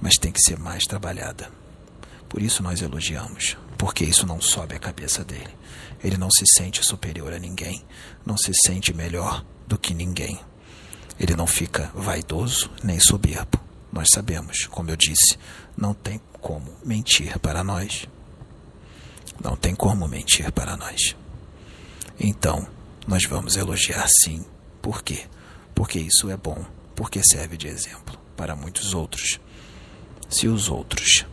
[0.00, 1.50] mas tem que ser mais trabalhada.
[2.28, 5.50] Por isso nós elogiamos, porque isso não sobe a cabeça dele.
[6.02, 7.84] Ele não se sente superior a ninguém,
[8.24, 10.40] não se sente melhor do que ninguém.
[11.18, 13.60] Ele não fica vaidoso nem soberbo.
[13.92, 15.38] Nós sabemos, como eu disse,
[15.76, 18.06] não tem como mentir para nós.
[19.42, 21.16] Não tem como mentir para nós.
[22.18, 22.66] Então,
[23.06, 24.44] nós vamos elogiar sim.
[24.80, 25.26] Por quê?
[25.74, 26.64] Porque isso é bom,
[27.00, 29.40] porque serve de exemplo para muitos outros.
[30.28, 31.24] Se os outros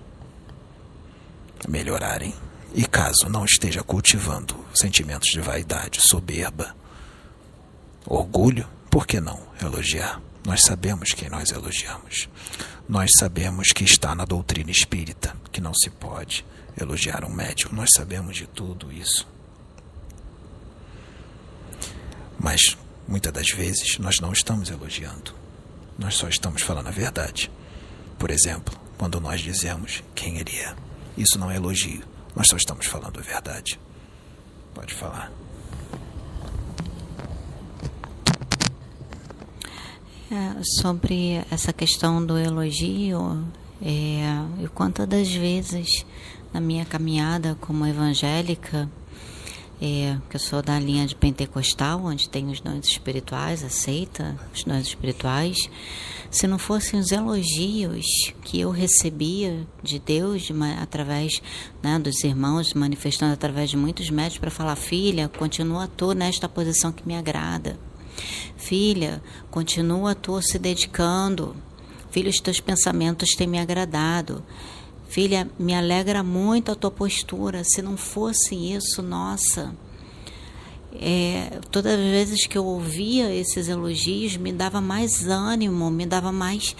[1.67, 2.34] melhorarem,
[2.73, 6.73] e caso não esteja cultivando sentimentos de vaidade, soberba,
[8.06, 10.21] orgulho, por que não elogiar?
[10.45, 12.30] Nós sabemos quem nós elogiamos.
[12.88, 16.45] Nós sabemos que está na doutrina espírita, que não se pode
[16.80, 17.75] elogiar um médico.
[17.75, 19.27] Nós sabemos de tudo isso.
[22.39, 25.36] Mas muitas das vezes nós não estamos elogiando.
[25.97, 27.51] Nós só estamos falando a verdade.
[28.17, 30.75] Por exemplo, quando nós dizemos quem ele é.
[31.17, 32.03] Isso não é elogio.
[32.36, 33.79] Nós só estamos falando a verdade.
[34.73, 35.31] Pode falar.
[40.29, 43.43] É, sobre essa questão do elogio,
[43.81, 44.23] é,
[44.62, 46.05] eu quantas das vezes
[46.53, 48.89] na minha caminhada como evangélica,
[49.82, 54.63] é, que eu sou da linha de pentecostal, onde tem os dons espirituais, aceita os
[54.63, 55.70] dons espirituais,
[56.32, 58.06] se não fossem os elogios
[58.44, 61.42] que eu recebia de Deus de, através
[61.82, 66.92] né, dos irmãos, manifestando através de muitos médicos para falar: filha, continua tu nesta posição
[66.92, 67.78] que me agrada.
[68.58, 71.56] Filha, continua tu se dedicando.
[72.10, 74.44] Filha, os teus pensamentos têm me agradado.
[75.10, 77.63] Filha, me alegra muito a tua postura.
[77.63, 79.74] Se não fosse isso, nossa
[81.00, 86.32] é, todas as vezes que eu ouvia esses elogios, me dava mais ânimo, me dava
[86.32, 86.76] mais,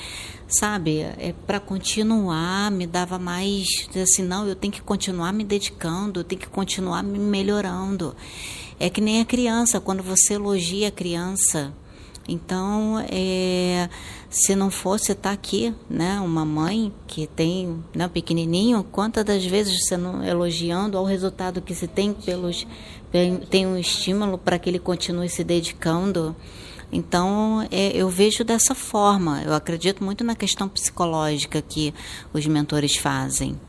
[0.48, 3.68] sabe, é, para continuar, me dava mais,
[4.02, 8.16] assim, não, eu tenho que continuar me dedicando, eu tenho que continuar me melhorando.
[8.80, 11.74] É que nem a criança, quando você elogia a criança,
[12.28, 13.90] então, é,
[14.30, 19.46] se não fosse estar tá aqui, né, uma mãe que tem, né, pequenininho, quantas das
[19.46, 22.68] vezes você não elogiando ao resultado que se tem pelos
[23.50, 26.36] tem um estímulo para que ele continue se dedicando.
[26.92, 29.42] Então, é, eu vejo dessa forma.
[29.44, 31.94] Eu acredito muito na questão psicológica que
[32.34, 33.60] os mentores fazem.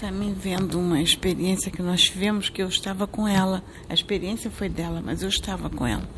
[0.00, 3.62] Também vendo uma experiência que nós tivemos, que eu estava com ela.
[3.86, 6.08] A experiência foi dela, mas eu estava com ela.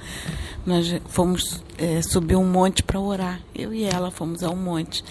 [0.64, 3.40] Nós fomos é, subir um monte para orar.
[3.52, 5.02] Eu e ela fomos ao monte.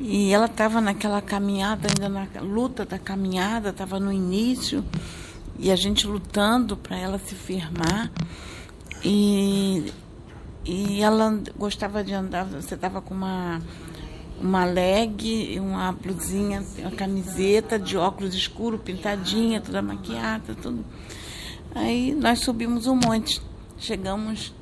[0.00, 4.84] E ela estava naquela caminhada, ainda na luta da caminhada, estava no início,
[5.56, 8.10] e a gente lutando para ela se firmar.
[9.04, 9.92] E,
[10.64, 13.62] e ela gostava de andar, você estava com uma,
[14.40, 20.84] uma leg, uma blusinha, uma camiseta de óculos escuro, pintadinha, toda maquiada, tudo.
[21.74, 23.40] Aí nós subimos um monte.
[23.78, 24.52] Chegamos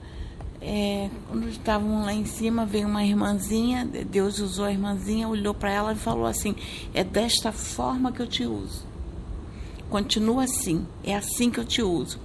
[0.61, 5.71] é, quando estavam lá em cima, veio uma irmãzinha, Deus usou a irmãzinha, olhou para
[5.71, 6.55] ela e falou assim:
[6.93, 8.87] É desta forma que eu te uso.
[9.89, 12.21] Continua assim, é assim que eu te uso.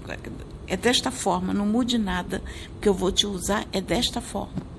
[0.67, 2.41] É desta forma, não mude nada,
[2.73, 4.72] porque eu vou te usar, é desta forma.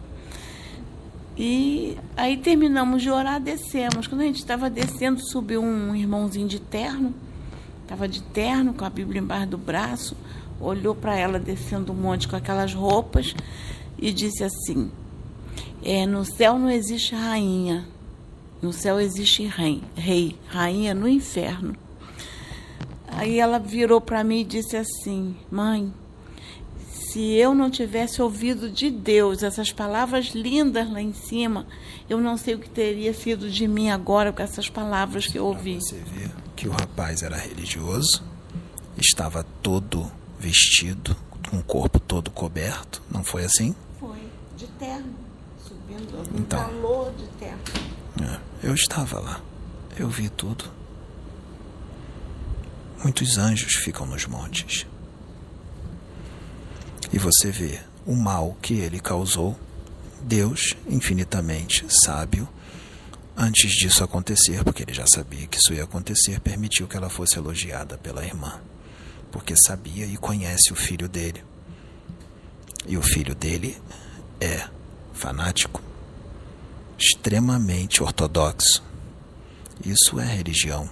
[1.37, 4.07] E aí terminamos de orar, descemos.
[4.07, 7.13] Quando a gente estava descendo, subiu um irmãozinho de terno,
[7.83, 10.17] estava de terno, com a Bíblia embaixo do braço
[10.61, 13.35] olhou para ela descendo um monte com aquelas roupas
[13.99, 14.91] e disse assim:
[15.83, 17.87] é, No céu não existe rainha,
[18.63, 21.77] no céu existe rei, rei rainha no inferno.
[23.07, 25.93] Aí ela virou para mim e disse assim: Mãe,
[27.15, 31.65] se eu não tivesse ouvido de Deus essas palavras lindas lá em cima,
[32.11, 35.47] eu não sei o que teria sido de mim agora com essas palavras que eu
[35.47, 35.77] ouvi.
[35.77, 38.21] Você vê que o rapaz era religioso,
[38.99, 41.17] estava todo vestido,
[41.49, 43.01] com o corpo todo coberto.
[43.09, 43.77] Não foi assim?
[44.01, 44.19] Foi,
[44.57, 45.15] de terno.
[46.35, 46.59] Então.
[46.59, 47.61] calor de terra.
[48.21, 49.41] É, eu estava lá.
[49.97, 50.65] Eu vi tudo.
[53.05, 54.85] Muitos anjos ficam nos montes.
[57.13, 59.59] E você vê o mal que ele causou.
[60.23, 62.49] Deus, infinitamente sábio,
[63.37, 67.37] antes disso acontecer, porque ele já sabia que isso ia acontecer, permitiu que ela fosse
[67.37, 68.61] elogiada pela irmã,
[69.31, 71.45] porque sabia e conhece o filho dele.
[72.87, 73.77] E o filho dele
[74.41, 74.67] é
[75.13, 75.83] fanático,
[76.99, 78.83] extremamente ortodoxo.
[79.85, 80.89] Isso é religião.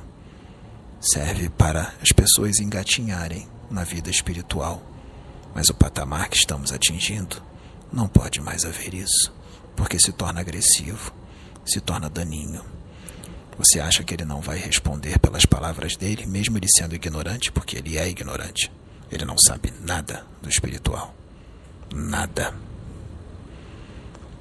[1.00, 4.91] Serve para as pessoas engatinharem na vida espiritual.
[5.54, 7.42] Mas o patamar que estamos atingindo
[7.92, 9.32] não pode mais haver isso,
[9.76, 11.12] porque se torna agressivo,
[11.64, 12.64] se torna daninho.
[13.58, 17.76] Você acha que ele não vai responder pelas palavras dele, mesmo ele sendo ignorante, porque
[17.76, 18.72] ele é ignorante.
[19.10, 21.14] Ele não sabe nada do espiritual.
[21.94, 22.54] Nada.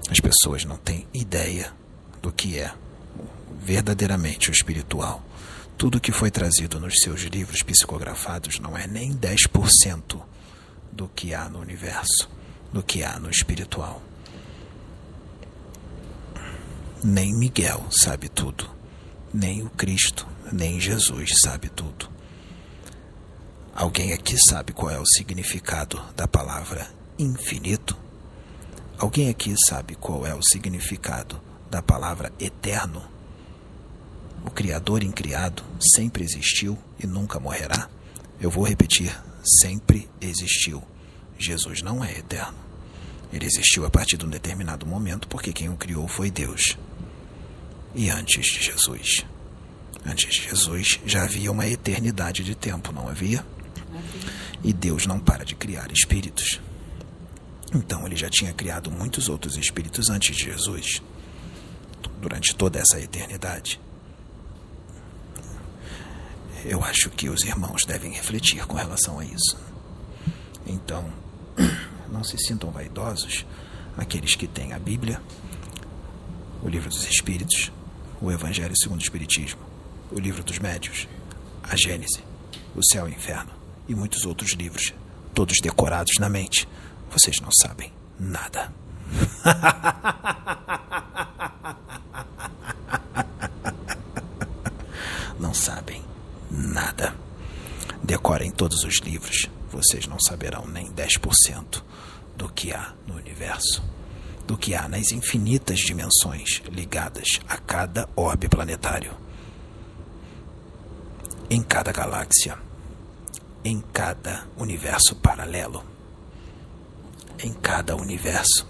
[0.10, 1.74] As pessoas não têm ideia
[2.21, 2.74] do que é
[3.62, 5.24] verdadeiramente o espiritual.
[5.78, 10.21] Tudo que foi trazido nos seus livros psicografados não é nem 10%
[10.92, 12.30] do que há no universo,
[12.72, 14.02] do que há no espiritual.
[17.04, 18.70] Nem Miguel sabe tudo,
[19.34, 22.10] nem o Cristo, nem Jesus sabe tudo.
[23.74, 27.98] Alguém aqui sabe qual é o significado da palavra infinito?
[29.00, 33.02] Alguém aqui sabe qual é o significado da palavra eterno?
[34.46, 35.64] O Criador incriado
[35.96, 37.90] sempre existiu e nunca morrerá?
[38.40, 40.84] Eu vou repetir: sempre existiu.
[41.38, 42.58] Jesus não é eterno.
[43.34, 46.78] Ele existiu a partir de um determinado momento porque quem o criou foi Deus.
[47.96, 49.26] E antes de Jesus?
[50.06, 53.46] Antes de Jesus já havia uma eternidade de tempo, não havia?
[54.64, 56.60] E Deus não para de criar espíritos.
[57.74, 61.02] Então ele já tinha criado muitos outros espíritos antes de Jesus,
[62.20, 63.80] durante toda essa eternidade.
[66.63, 69.58] Eu acho que os irmãos devem refletir com relação a isso.
[70.65, 71.12] Então,
[72.12, 73.45] não se sintam vaidosos
[73.97, 75.21] aqueles que têm a Bíblia,
[76.62, 77.71] o Livro dos Espíritos,
[78.21, 79.60] o Evangelho segundo o Espiritismo,
[80.12, 81.08] o Livro dos Médios,
[81.63, 82.24] a Gênese,
[82.76, 83.52] o Céu e o Inferno
[83.88, 84.93] e muitos outros livros,
[85.34, 86.67] todos decorados na mente.
[87.10, 88.71] Vocês não sabem nada.
[95.39, 96.02] Não sabem
[96.52, 97.16] nada.
[98.04, 101.82] Decorem todos os livros, vocês não saberão nem 10%
[102.36, 103.82] do que há no universo,
[104.46, 109.14] do que há nas infinitas dimensões ligadas a cada orbe planetário,
[111.50, 112.58] em cada galáxia,
[113.64, 115.84] em cada universo paralelo,
[117.40, 118.68] em cada universo.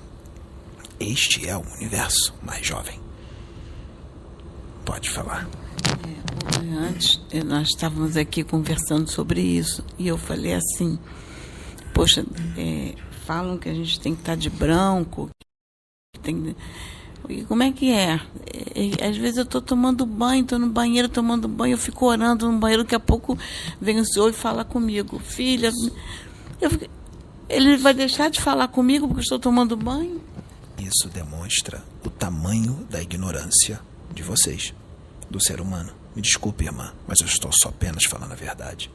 [0.99, 2.99] Este é o universo mais jovem.
[4.85, 5.47] Pode falar.
[6.77, 10.97] Antes, eh, nós estávamos aqui conversando sobre isso e eu falei assim:
[11.93, 12.25] Poxa,
[12.57, 15.29] é, falam que a gente tem que estar de branco.
[16.21, 16.55] Tem,
[17.29, 18.19] e como é que é?
[19.07, 22.57] Às vezes eu estou tomando banho, estou no banheiro tomando banho, eu fico orando no
[22.57, 23.37] banheiro, daqui a pouco
[23.79, 25.71] vem o senhor e fala comigo: Filha,
[26.59, 26.69] eu,
[27.47, 30.21] ele vai deixar de falar comigo porque estou tomando banho?
[30.77, 33.79] Isso demonstra o tamanho da ignorância
[34.13, 34.73] de vocês,
[35.31, 35.93] do ser humano.
[36.15, 38.91] Me desculpe, irmã, mas eu estou só apenas falando a verdade.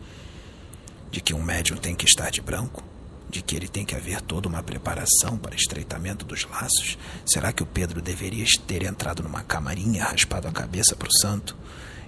[1.11, 2.85] De que um médium tem que estar de branco?
[3.29, 6.99] De que ele tem que haver toda uma preparação para estreitamento dos laços?
[7.25, 11.57] Será que o Pedro deveria ter entrado numa camarinha, raspado a cabeça para o santo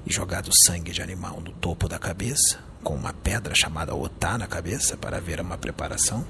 [0.06, 4.46] e jogado sangue de animal no topo da cabeça, com uma pedra chamada otá na
[4.46, 6.24] cabeça para haver uma preparação?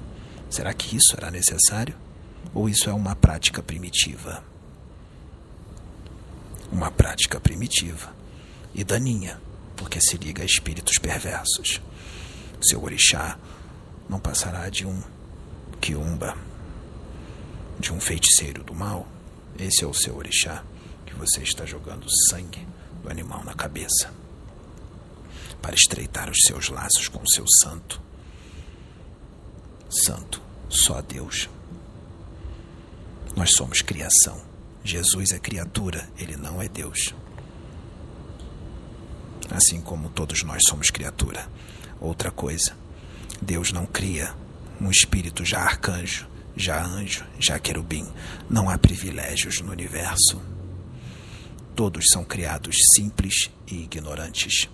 [0.49, 1.95] Será que isso era necessário?
[2.53, 4.48] Ou isso é uma prática primitiva?
[6.71, 8.13] Uma prática primitiva
[8.73, 9.39] e daninha,
[9.75, 11.81] porque se liga a espíritos perversos.
[12.61, 13.37] Seu orixá
[14.07, 15.01] não passará de um
[15.81, 16.37] quiumba,
[17.79, 19.07] de um feiticeiro do mal.
[19.57, 20.63] Esse é o seu orixá
[21.05, 22.67] que você está jogando sangue
[23.01, 24.13] do animal na cabeça
[25.61, 28.01] para estreitar os seus laços com o seu santo.
[29.89, 31.49] Santo, só Deus.
[33.35, 34.48] Nós somos criação.
[34.89, 37.13] Jesus é criatura, ele não é Deus
[39.51, 41.47] assim como todos nós somos criatura.
[41.99, 42.75] Outra coisa,
[43.41, 44.33] Deus não cria
[44.79, 48.07] um espírito já arcanjo, já anjo, já querubim.
[48.49, 50.41] Não há privilégios no universo.
[51.75, 54.69] Todos são criados simples e ignorantes.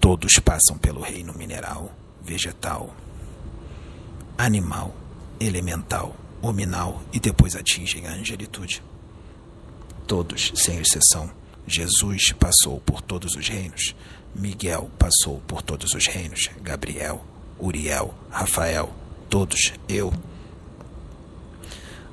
[0.00, 2.94] Todos passam pelo reino mineral, vegetal,
[4.36, 4.94] animal,
[5.38, 8.82] elemental, hominal e depois atingem a angelitude.
[10.10, 11.30] Todos, sem exceção.
[11.68, 13.94] Jesus passou por todos os reinos.
[14.34, 16.50] Miguel passou por todos os reinos.
[16.60, 17.24] Gabriel,
[17.60, 18.92] Uriel, Rafael,
[19.28, 20.12] todos, eu.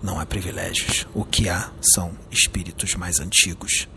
[0.03, 1.07] Não há privilégios.
[1.11, 3.87] O que há são espíritos mais antigos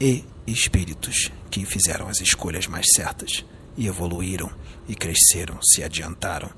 [0.00, 3.44] e espíritos que fizeram as escolhas mais certas
[3.76, 4.50] e evoluíram
[4.88, 6.50] e cresceram, se adiantaram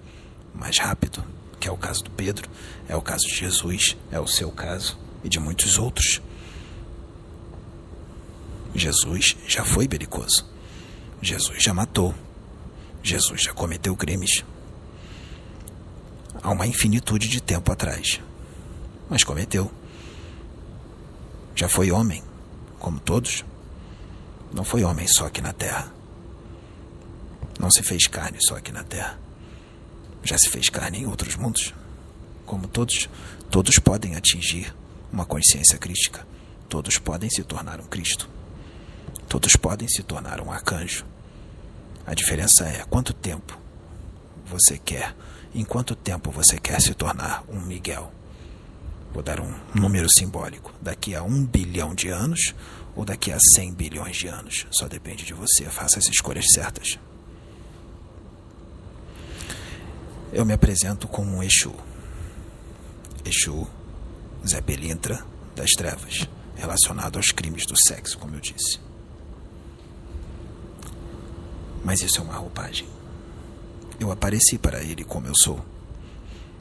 [0.54, 1.22] mais rápido,
[1.60, 2.48] que é o caso do Pedro,
[2.88, 6.22] é o caso de Jesus, é o seu caso e de muitos outros.
[8.74, 10.46] Jesus já foi belicoso.
[11.20, 12.14] Jesus já matou.
[13.02, 14.44] Jesus já cometeu crimes.
[16.42, 18.20] Há uma infinitude de tempo atrás.
[19.08, 19.70] Mas cometeu.
[21.54, 22.22] Já foi homem,
[22.78, 23.44] como todos.
[24.52, 25.92] Não foi homem só aqui na terra.
[27.60, 29.18] Não se fez carne só aqui na terra.
[30.24, 31.74] Já se fez carne em outros mundos.
[32.46, 33.08] Como todos,
[33.50, 34.74] todos podem atingir
[35.12, 36.26] uma consciência crítica.
[36.68, 38.28] Todos podem se tornar um Cristo.
[39.33, 41.07] Todos podem se tornar um arcanjo.
[42.07, 43.59] A diferença é quanto tempo
[44.45, 45.16] você quer,
[45.55, 48.12] em quanto tempo você quer se tornar um Miguel.
[49.11, 50.70] Vou dar um número simbólico.
[50.83, 52.55] Daqui a um bilhão de anos
[52.95, 54.66] ou daqui a cem bilhões de anos.
[54.70, 55.64] Só depende de você.
[55.64, 56.99] Faça as escolhas certas.
[60.30, 61.74] Eu me apresento como um Exu.
[63.24, 63.66] Exu,
[64.47, 65.24] Zé Pelintra
[65.57, 68.91] das Trevas, relacionado aos crimes do sexo, como eu disse.
[71.85, 72.89] Mas isso é uma roupagem.
[73.99, 75.64] Eu apareci para ele como eu sou.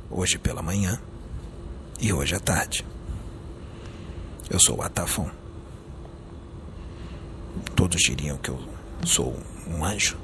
[0.09, 1.01] Hoje pela manhã
[1.99, 2.85] e hoje à tarde.
[4.49, 5.29] Eu sou Atafon.
[7.75, 8.59] Todos diriam que eu
[9.05, 10.17] sou um anjo.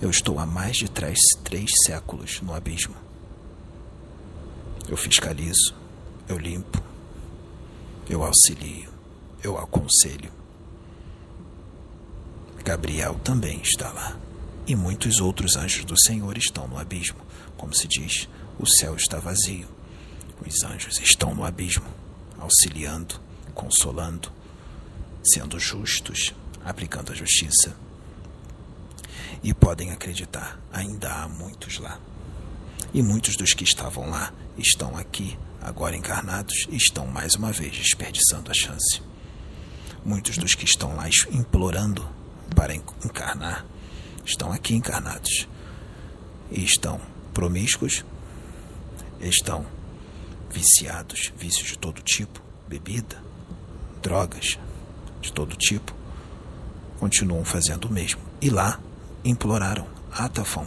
[0.00, 2.94] Eu estou há mais de três, três séculos no abismo.
[4.88, 5.74] Eu fiscalizo,
[6.28, 6.82] eu limpo,
[8.08, 8.90] eu auxilio,
[9.42, 10.37] eu aconselho.
[12.68, 14.14] Gabriel também está lá.
[14.66, 17.16] E muitos outros anjos do Senhor estão no abismo.
[17.56, 19.66] Como se diz, o céu está vazio.
[20.46, 21.86] Os anjos estão no abismo,
[22.38, 23.18] auxiliando,
[23.54, 24.30] consolando,
[25.24, 27.74] sendo justos, aplicando a justiça.
[29.42, 31.98] E podem acreditar, ainda há muitos lá.
[32.92, 37.74] E muitos dos que estavam lá estão aqui, agora encarnados, e estão mais uma vez
[37.74, 39.00] desperdiçando a chance.
[40.04, 42.17] Muitos dos que estão lá implorando
[42.54, 43.64] para encarnar
[44.28, 45.48] estão aqui encarnados
[46.50, 47.00] e estão
[47.32, 48.04] promíscuos,
[49.20, 49.66] estão
[50.50, 53.22] viciados, vícios de todo tipo, bebida,
[54.02, 54.58] drogas
[55.20, 55.94] de todo tipo,
[56.98, 58.20] continuam fazendo o mesmo.
[58.40, 58.78] E lá
[59.24, 60.66] imploraram: Atafon,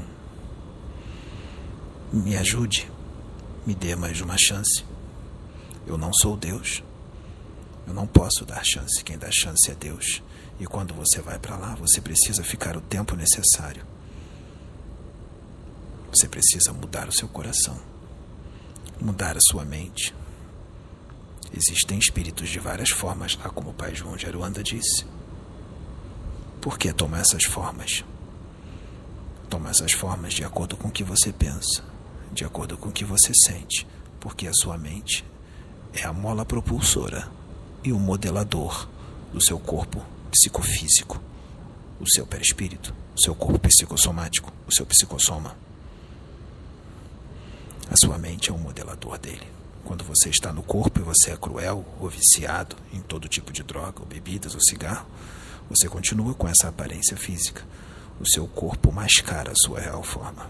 [2.12, 2.90] me ajude,
[3.66, 4.84] me dê mais uma chance.
[5.86, 6.84] Eu não sou Deus.
[7.88, 9.04] Eu não posso dar chance.
[9.04, 10.22] Quem dá chance é Deus.
[10.62, 13.84] E quando você vai para lá, você precisa ficar o tempo necessário.
[16.12, 17.82] Você precisa mudar o seu coração,
[19.02, 20.14] mudar a sua mente.
[21.52, 25.04] Existem espíritos de várias formas lá, como o pai João de Aruanda disse.
[26.62, 28.06] Por que toma essas formas?
[29.50, 31.84] Toma essas formas de acordo com o que você pensa,
[32.32, 33.88] de acordo com o que você sente,
[34.20, 35.26] porque a sua mente
[35.92, 37.32] é a mola propulsora
[37.84, 38.88] e o modelador
[39.34, 41.22] do seu corpo psicofísico,
[42.00, 45.56] o seu perispírito, o seu corpo psicossomático, o seu psicossoma.
[47.90, 49.46] A sua mente é um modelador dele.
[49.84, 53.62] Quando você está no corpo e você é cruel ou viciado em todo tipo de
[53.62, 55.06] droga, ou bebidas ou cigarro,
[55.70, 57.64] você continua com essa aparência física.
[58.20, 60.50] O seu corpo mascara a sua real forma.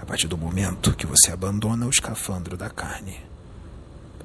[0.00, 3.18] A partir do momento que você abandona o escafandro da carne,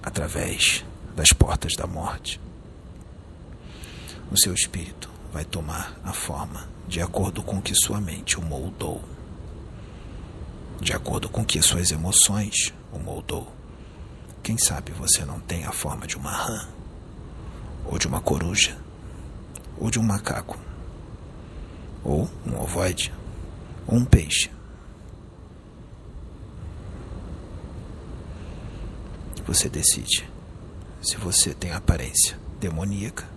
[0.04, 0.86] através
[1.16, 2.40] das portas da morte,
[4.32, 9.02] o seu espírito vai tomar a forma de acordo com que sua mente o moldou,
[10.82, 13.52] de acordo com que suas emoções o moldou.
[14.44, 16.68] Quem sabe você não tem a forma de uma rã,
[17.86, 18.78] ou de uma coruja,
[19.78, 20.58] ou de um macaco,
[22.04, 23.14] ou um ovoide,
[23.86, 24.50] ou um peixe.
[29.46, 30.30] Você decide
[31.02, 33.37] se você tem aparência demoníaca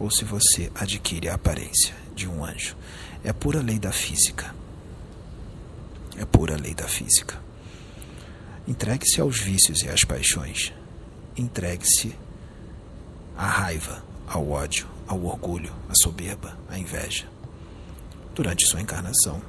[0.00, 2.74] ou se você adquire a aparência de um anjo.
[3.22, 4.54] É pura lei da física.
[6.16, 7.38] É pura lei da física.
[8.66, 10.72] Entregue-se aos vícios e às paixões.
[11.36, 12.16] Entregue-se
[13.36, 17.28] à raiva, ao ódio, ao orgulho, à soberba, à inveja.
[18.34, 19.42] Durante sua encarnação,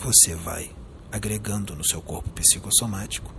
[0.00, 0.70] você vai
[1.12, 3.34] agregando no seu corpo psicossomático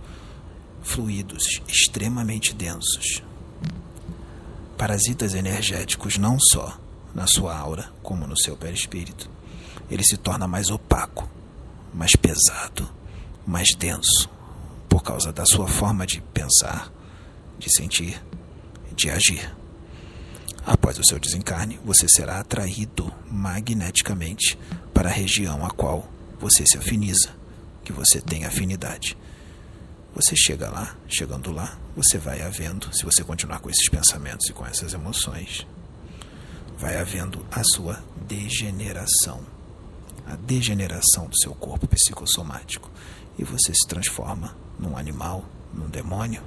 [0.82, 3.22] fluidos extremamente densos,
[4.78, 6.78] parasitas energéticos não só
[7.12, 9.28] na sua aura, como no seu perispírito.
[9.90, 11.28] Ele se torna mais opaco,
[11.92, 12.88] mais pesado,
[13.44, 14.30] mais denso,
[14.88, 16.92] por causa da sua forma de pensar,
[17.58, 18.22] de sentir,
[18.94, 19.52] de agir.
[20.64, 24.56] Após o seu desencarne, você será atraído magneticamente
[24.94, 26.08] para a região a qual
[26.38, 27.30] você se afiniza,
[27.82, 29.16] que você tem afinidade.
[30.18, 34.52] Você chega lá, chegando lá, você vai havendo, se você continuar com esses pensamentos e
[34.52, 35.64] com essas emoções,
[36.76, 39.46] vai havendo a sua degeneração,
[40.26, 42.90] a degeneração do seu corpo psicossomático,
[43.38, 46.42] e você se transforma num animal, num demônio,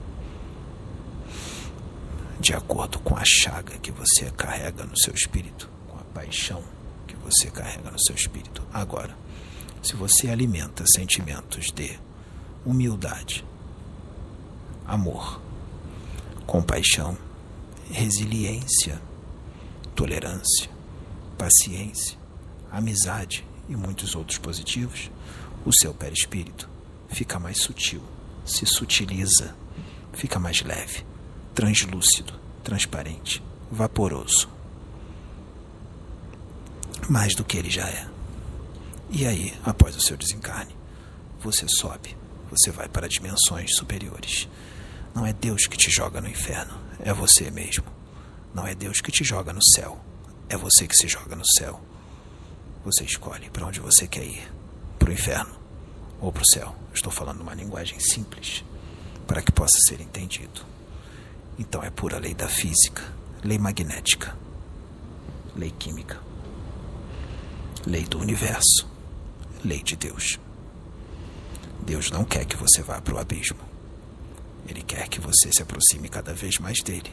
[2.42, 6.62] de acordo com a chaga que você carrega no seu espírito, com a paixão
[7.08, 8.68] que você carrega no seu espírito.
[8.74, 9.16] Agora,
[9.82, 11.98] se você alimenta sentimentos de
[12.66, 13.46] humildade,
[14.92, 15.42] amor,
[16.46, 17.18] compaixão,
[17.90, 19.02] resiliência,
[19.96, 20.70] tolerância,
[21.38, 22.18] paciência,
[22.70, 25.10] amizade e muitos outros positivos,
[25.66, 26.70] o seu perispírito
[27.08, 28.04] fica mais sutil,
[28.46, 29.56] se sutiliza,
[30.12, 31.06] fica mais leve,
[31.56, 34.50] translúcido, transparente, vaporoso.
[37.10, 38.10] Mais do que ele já é.
[39.10, 40.76] E aí, após o seu desencarne,
[41.40, 42.18] você sobe,
[42.50, 44.50] você vai para dimensões superiores.
[45.14, 47.86] Não é Deus que te joga no inferno, é você mesmo.
[48.54, 50.00] Não é Deus que te joga no céu,
[50.50, 51.82] é você que se joga no céu.
[52.84, 54.52] Você escolhe para onde você quer ir:
[54.98, 55.56] para o inferno
[56.20, 56.76] ou para o céu.
[56.94, 58.64] Estou falando uma linguagem simples
[59.28, 60.66] para que possa ser entendido.
[61.58, 63.04] Então é pura lei da física,
[63.44, 64.36] lei magnética,
[65.56, 66.20] lei química,
[67.86, 68.88] lei do universo,
[69.64, 70.40] lei de Deus.
[71.82, 73.71] Deus não quer que você vá para o abismo.
[74.68, 77.12] Ele quer que você se aproxime cada vez mais dele,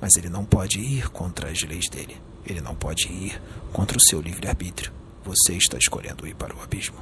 [0.00, 2.16] mas ele não pode ir contra as leis dele.
[2.44, 3.40] Ele não pode ir
[3.72, 4.92] contra o seu livre-arbítrio.
[5.24, 6.98] Você está escolhendo ir para o abismo.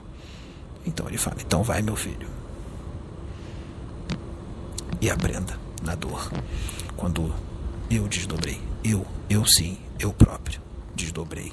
[0.87, 2.29] Então ele fala: então vai, meu filho.
[5.01, 6.31] E aprenda na dor.
[6.97, 7.35] Quando
[7.91, 10.61] eu desdobrei, eu, eu sim, eu próprio,
[10.95, 11.53] desdobrei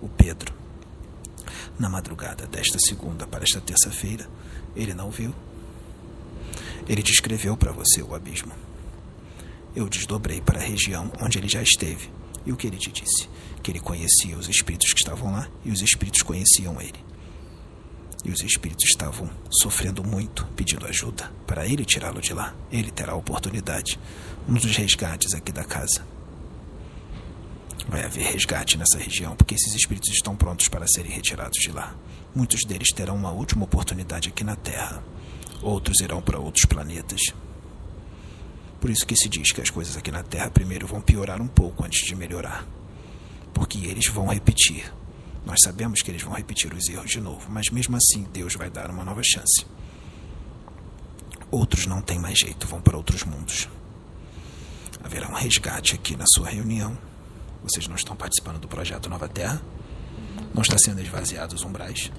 [0.00, 0.52] o Pedro.
[1.78, 4.28] Na madrugada desta segunda para esta terça-feira,
[4.76, 5.34] ele não viu.
[6.88, 8.52] Ele descreveu para você o abismo.
[9.74, 12.10] Eu desdobrei para a região onde ele já esteve.
[12.46, 13.28] E o que ele te disse?
[13.62, 17.02] Que ele conhecia os espíritos que estavam lá e os espíritos conheciam ele.
[18.24, 22.54] E os espíritos estavam sofrendo muito, pedindo ajuda para ele tirá-lo de lá.
[22.70, 23.98] Ele terá a oportunidade.
[24.48, 26.06] Um dos resgates aqui da casa.
[27.86, 31.94] Vai haver resgate nessa região, porque esses espíritos estão prontos para serem retirados de lá.
[32.34, 35.02] Muitos deles terão uma última oportunidade aqui na Terra.
[35.64, 37.22] Outros irão para outros planetas.
[38.78, 41.48] Por isso que se diz que as coisas aqui na Terra primeiro vão piorar um
[41.48, 42.66] pouco antes de melhorar.
[43.54, 44.92] Porque eles vão repetir.
[45.46, 48.68] Nós sabemos que eles vão repetir os erros de novo, mas mesmo assim Deus vai
[48.68, 49.64] dar uma nova chance.
[51.50, 53.66] Outros não têm mais jeito, vão para outros mundos.
[55.02, 56.94] Haverá um resgate aqui na sua reunião.
[57.62, 59.62] Vocês não estão participando do projeto Nova Terra?
[60.52, 62.12] Não está sendo esvaziados os umbrais?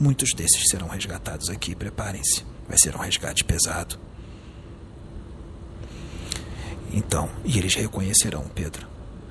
[0.00, 2.55] Muitos desses serão resgatados aqui, preparem-se.
[2.68, 3.98] Vai ser um resgate pesado.
[6.92, 8.86] Então, e eles reconhecerão, Pedro.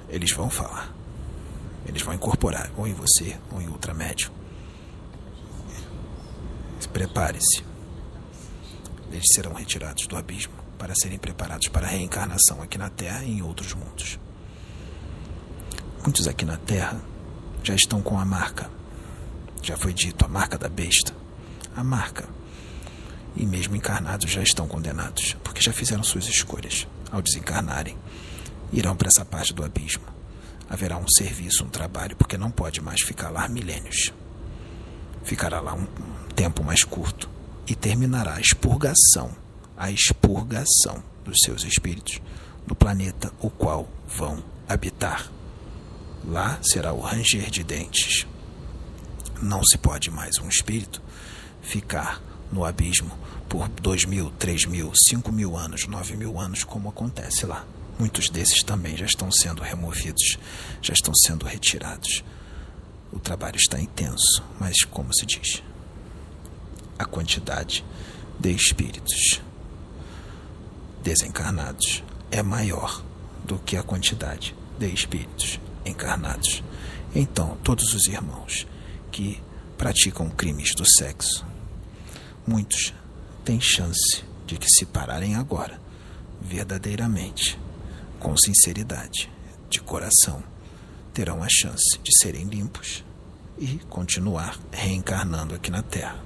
[0.10, 0.94] Eles vão falar.
[1.86, 4.32] Eles vão incorporar ou em você ou em ultramédio.
[6.94, 7.62] Prepare-se.
[9.12, 13.32] Eles serão retirados do abismo para serem preparados para a reencarnação aqui na Terra e
[13.32, 14.18] em outros mundos.
[16.02, 17.02] Muitos aqui na Terra
[17.64, 18.70] já estão com a marca.
[19.62, 21.14] Já foi dito, a marca da besta.
[21.76, 22.30] A marca.
[23.36, 27.98] E mesmo encarnados já estão condenados, porque já fizeram suas escolhas ao desencarnarem,
[28.72, 30.04] irão para essa parte do abismo.
[30.70, 34.12] Haverá um serviço, um trabalho, porque não pode mais ficar lá milênios.
[35.24, 35.86] Ficará lá um
[36.36, 37.30] tempo mais curto
[37.68, 39.32] e terminará a expurgação,
[39.78, 42.22] a expurgação dos seus espíritos
[42.68, 45.30] no planeta o qual vão habitar.
[46.24, 48.26] Lá será o ranger de dentes.
[49.42, 51.02] Não se pode mais um espírito
[51.62, 52.22] ficar
[52.52, 53.12] no abismo
[53.50, 57.66] por dois mil, três mil, cinco mil anos, nove mil anos, como acontece lá.
[57.98, 60.38] Muitos desses também já estão sendo removidos,
[60.82, 62.24] já estão sendo retirados.
[63.12, 65.64] O trabalho está intenso, mas como se diz,
[67.00, 67.86] a quantidade
[68.40, 69.42] de espíritos
[71.02, 73.02] desencarnados é maior
[73.46, 76.64] do que a quantidade de espíritos encarnados.
[77.14, 78.68] Então, todos os irmãos
[79.12, 79.42] que
[79.78, 81.46] praticam crimes do sexo,
[82.46, 82.94] muitos
[83.46, 85.80] têm chance de que se pararem agora,
[86.42, 87.60] verdadeiramente,
[88.20, 89.32] com sinceridade,
[89.70, 90.44] de coração,
[91.14, 93.04] terão a chance de serem limpos
[93.58, 96.24] e continuar reencarnando aqui na Terra.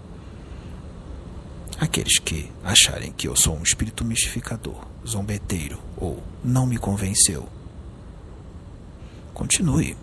[1.77, 7.47] Aqueles que acharem que eu sou um espírito mistificador, zombeteiro ou não me convenceu,
[9.33, 9.95] continue.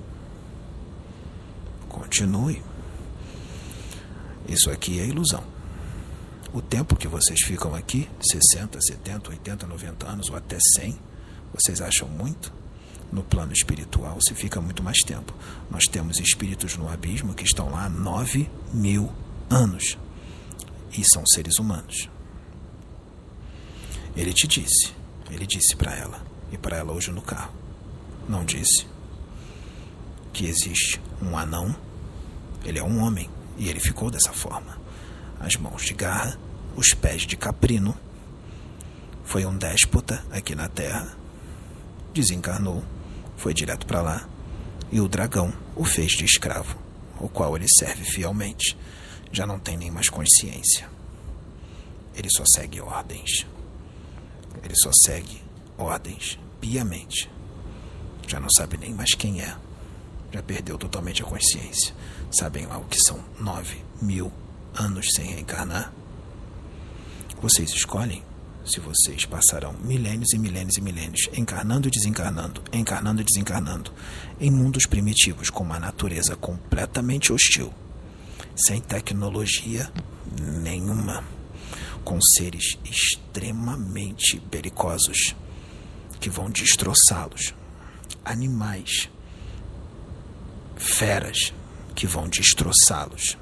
[1.89, 2.63] Continue.
[4.49, 5.56] Isso aqui é ilusão.
[6.57, 10.99] O tempo que vocês ficam aqui, 60, 70, 80, 90 anos ou até 100,
[11.53, 12.51] vocês acham muito?
[13.13, 15.35] No plano espiritual se fica muito mais tempo.
[15.71, 19.13] Nós temos espíritos no abismo que estão lá há 9 mil
[19.51, 19.99] anos
[20.97, 22.09] e são seres humanos.
[24.17, 24.95] Ele te disse,
[25.31, 27.53] ele disse para ela e para ela hoje no carro.
[28.27, 28.87] Não disse
[30.33, 31.77] que existe um anão,
[32.65, 33.29] ele é um homem
[33.59, 34.81] e ele ficou dessa forma.
[35.39, 36.46] As mãos de garra,
[36.77, 37.97] os pés de caprino.
[39.25, 41.17] Foi um déspota aqui na terra.
[42.13, 42.85] Desencarnou,
[43.37, 44.29] foi direto para lá
[44.91, 46.77] e o dragão o fez de escravo,
[47.21, 48.77] o qual ele serve fielmente
[49.33, 50.89] já não tem nem mais consciência.
[52.15, 53.47] Ele só segue ordens.
[54.63, 55.43] Ele só segue
[55.77, 57.31] ordens piamente.
[58.27, 59.57] Já não sabe nem mais quem é.
[60.33, 61.95] Já perdeu totalmente a consciência.
[62.31, 64.33] Sabem lá o que são nove mil
[64.75, 65.93] anos sem reencarnar?
[67.41, 68.23] Vocês escolhem
[68.65, 73.93] se vocês passarão milênios e milênios e milênios encarnando e desencarnando, encarnando e desencarnando,
[74.41, 77.73] em mundos primitivos com uma natureza completamente hostil
[78.57, 79.91] sem tecnologia
[80.41, 81.23] nenhuma,
[82.05, 85.35] com seres extremamente belicosos
[86.19, 87.55] que vão destroçá-los,
[88.25, 89.11] animais,
[90.77, 91.53] feras
[91.95, 93.37] que vão destroçá-los.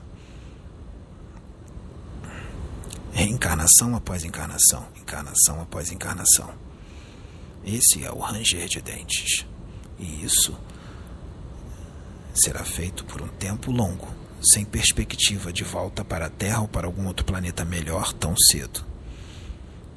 [3.15, 6.53] Reencarnação após encarnação, encarnação após encarnação.
[7.65, 9.47] Esse é o ranger de dentes.
[9.99, 10.55] E isso
[12.35, 14.09] será feito por um tempo longo
[14.43, 18.85] sem perspectiva de volta para a Terra ou para algum outro planeta melhor tão cedo.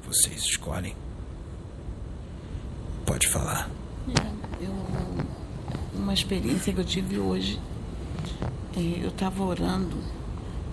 [0.06, 0.94] Vocês escolhem.
[3.04, 3.68] Pode falar.
[4.08, 4.72] É, eu,
[5.94, 7.60] uma experiência que eu tive hoje.
[8.76, 9.98] É, eu estava orando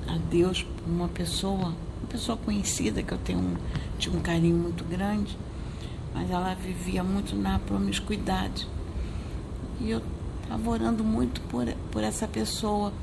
[0.07, 1.73] a Deus por uma pessoa,
[2.05, 3.55] uma pessoa conhecida que eu tenho um,
[3.97, 5.35] tinha um carinho muito grande,
[6.13, 8.67] mas ela vivia muito na promiscuidade.
[9.81, 10.01] E eu
[10.43, 12.93] estava orando muito por, por essa pessoa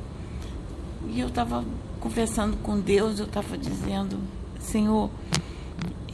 [1.09, 1.65] e eu estava
[1.99, 4.19] conversando com Deus, eu estava dizendo,
[4.61, 5.11] Senhor,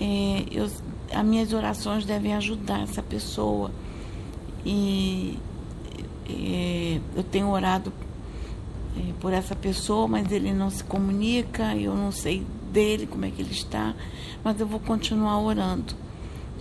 [0.01, 0.65] é, eu,
[1.13, 3.71] as minhas orações devem ajudar essa pessoa.
[4.65, 5.39] E
[6.27, 7.93] é, eu tenho orado
[8.97, 13.31] é, por essa pessoa, mas ele não se comunica, eu não sei dele, como é
[13.31, 13.95] que ele está,
[14.45, 15.95] mas eu vou continuar orando.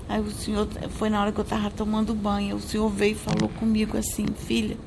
[0.09, 3.15] Aí o senhor, foi na hora que eu estava tomando banho, o senhor veio e
[3.15, 4.77] falou comigo assim, filha,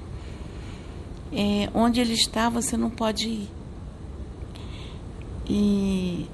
[1.33, 3.51] é, onde ele está, você não pode ir.
[5.47, 6.27] E,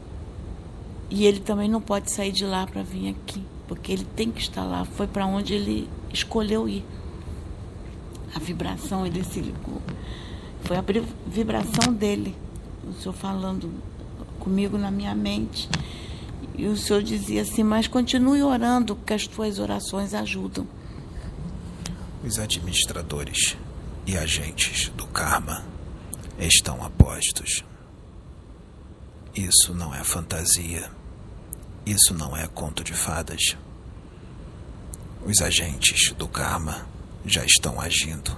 [1.10, 4.40] e ele também não pode sair de lá para vir aqui, porque ele tem que
[4.40, 4.84] estar lá.
[4.84, 6.84] Foi para onde ele escolheu ir.
[8.34, 9.80] A vibração, ele se ligou.
[10.62, 10.84] Foi a
[11.26, 12.36] vibração dele,
[12.86, 13.72] o senhor falando
[14.46, 15.68] comigo na minha mente.
[16.54, 20.66] E o senhor dizia assim: Mas continue orando, porque as tuas orações ajudam.
[22.24, 23.56] Os administradores
[24.06, 25.64] e agentes do karma
[26.38, 27.64] estão apostos.
[29.34, 30.88] Isso não é fantasia.
[31.84, 33.56] Isso não é conto de fadas.
[35.24, 36.86] Os agentes do karma
[37.24, 38.36] já estão agindo.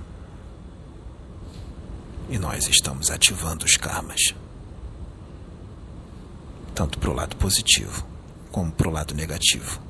[2.31, 4.35] E nós estamos ativando os karmas.
[6.79, 8.07] Tanto para o lado positivo
[8.53, 9.83] como para o lado negativo.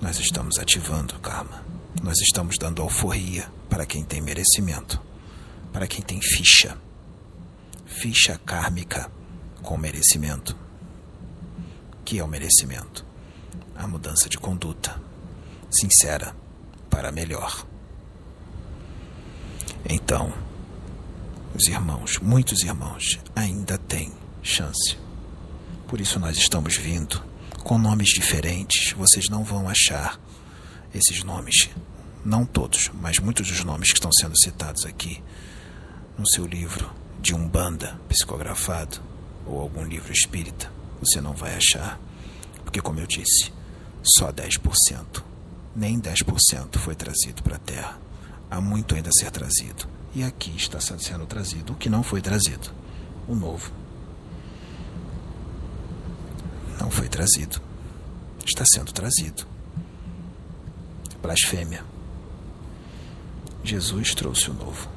[0.00, 1.62] Nós estamos ativando o karma.
[2.02, 4.98] Nós estamos dando alforria para quem tem merecimento,
[5.70, 6.78] para quem tem ficha,
[7.84, 9.12] ficha kármica
[9.62, 10.56] com merecimento.
[12.02, 13.04] Que é o merecimento?
[13.76, 14.98] A mudança de conduta,
[15.70, 16.34] sincera,
[16.88, 17.66] para melhor.
[19.84, 20.32] Então,
[21.54, 24.10] os irmãos, muitos irmãos, ainda têm
[24.42, 25.01] chance.
[25.92, 27.22] Por isso nós estamos vindo
[27.64, 28.94] com nomes diferentes.
[28.94, 30.18] Vocês não vão achar
[30.94, 31.68] esses nomes
[32.24, 35.22] não todos, mas muitos dos nomes que estão sendo citados aqui
[36.16, 36.90] no seu livro
[37.20, 39.02] de Umbanda psicografado
[39.44, 42.00] ou algum livro espírita, você não vai achar,
[42.64, 43.52] porque, como eu disse,
[44.02, 45.22] só 10%,
[45.76, 48.00] nem 10% foi trazido para a Terra.
[48.50, 49.86] Há muito ainda a ser trazido.
[50.14, 52.70] E aqui está sendo trazido o que não foi trazido
[53.28, 53.81] o novo.
[56.80, 57.60] Não foi trazido.
[58.44, 59.46] Está sendo trazido
[61.22, 61.84] blasfêmia.
[63.62, 64.88] Jesus trouxe o novo.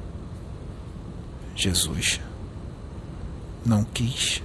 [1.54, 2.20] Jesus
[3.64, 4.42] não quis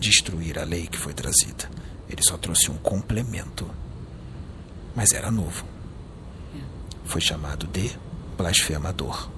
[0.00, 1.70] destruir a lei que foi trazida.
[2.08, 3.70] Ele só trouxe um complemento.
[4.96, 5.64] Mas era novo.
[7.04, 7.90] Foi chamado de
[8.36, 9.28] blasfemador.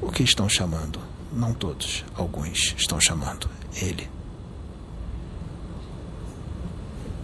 [0.00, 1.00] O que estão chamando?
[1.32, 4.08] Não todos, alguns estão chamando ele.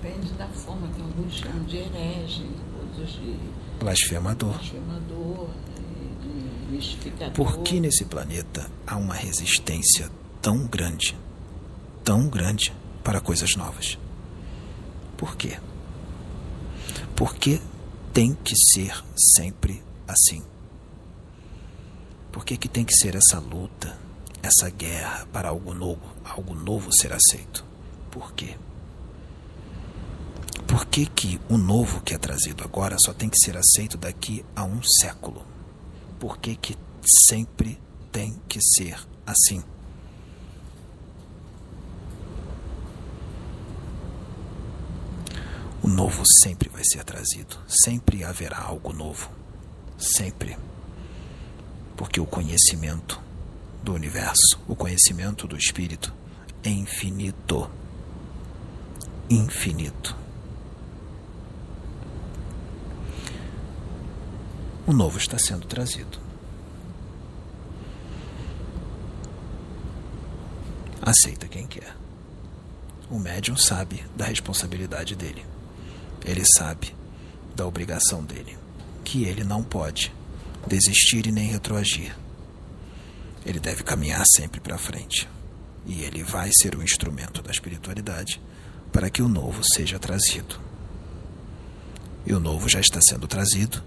[0.08, 2.48] Depende da forma que alguns chamam de herege,
[2.80, 3.38] outros de
[3.78, 4.54] Blasfemador.
[4.54, 5.50] blasfemador,
[6.22, 7.34] de mistificador.
[7.34, 11.14] Por que nesse planeta há uma resistência tão grande,
[12.02, 12.72] tão grande
[13.04, 13.98] para coisas novas?
[15.18, 15.58] Por quê?
[17.14, 17.60] Por que
[18.10, 19.04] tem que ser
[19.36, 20.42] sempre assim?
[22.32, 23.98] Por que, que tem que ser essa luta,
[24.42, 27.62] essa guerra para algo novo, algo novo ser aceito?
[28.10, 28.56] Por quê?
[30.78, 34.44] Por que, que o novo que é trazido agora só tem que ser aceito daqui
[34.54, 35.44] a um século?
[36.20, 37.80] Por que, que sempre
[38.12, 39.60] tem que ser assim?
[45.82, 49.32] O novo sempre vai ser trazido, sempre haverá algo novo,
[49.98, 50.56] sempre.
[51.96, 53.20] Porque o conhecimento
[53.82, 56.14] do universo, o conhecimento do espírito
[56.62, 57.68] é infinito.
[59.28, 60.27] Infinito.
[64.88, 66.18] O novo está sendo trazido.
[71.02, 71.94] Aceita quem quer.
[73.10, 75.44] O médium sabe da responsabilidade dele.
[76.24, 76.94] Ele sabe
[77.54, 78.56] da obrigação dele,
[79.04, 80.10] que ele não pode
[80.66, 82.16] desistir e nem retroagir.
[83.44, 85.28] Ele deve caminhar sempre para frente.
[85.84, 88.40] E ele vai ser o instrumento da espiritualidade
[88.90, 90.58] para que o novo seja trazido.
[92.24, 93.82] E o novo já está sendo trazido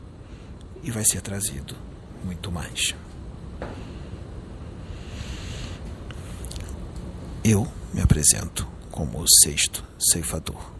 [0.84, 1.76] e vai ser trazido
[2.24, 2.94] muito mais.
[7.44, 10.72] Eu me apresento como o sexto ceifador.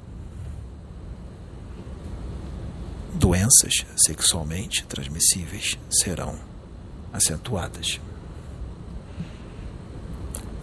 [3.14, 6.40] Doenças sexualmente transmissíveis serão
[7.12, 8.00] acentuadas.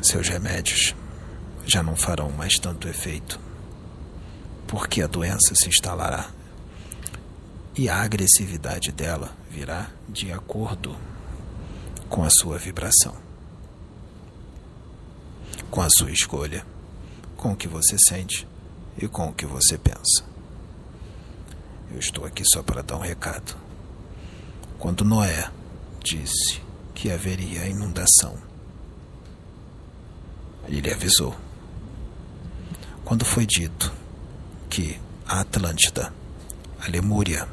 [0.00, 0.94] Seus remédios
[1.66, 3.38] já não farão mais tanto efeito,
[4.66, 6.30] porque a doença se instalará
[7.78, 10.96] e a agressividade dela virá de acordo
[12.08, 13.14] com a sua vibração,
[15.70, 16.66] com a sua escolha,
[17.36, 18.48] com o que você sente
[19.00, 20.24] e com o que você pensa.
[21.92, 23.56] Eu estou aqui só para dar um recado.
[24.76, 25.48] Quando Noé
[26.02, 26.60] disse
[26.92, 28.36] que haveria inundação,
[30.66, 31.32] ele avisou.
[33.04, 33.92] Quando foi dito
[34.68, 36.12] que a Atlântida,
[36.80, 37.48] a Lemúria,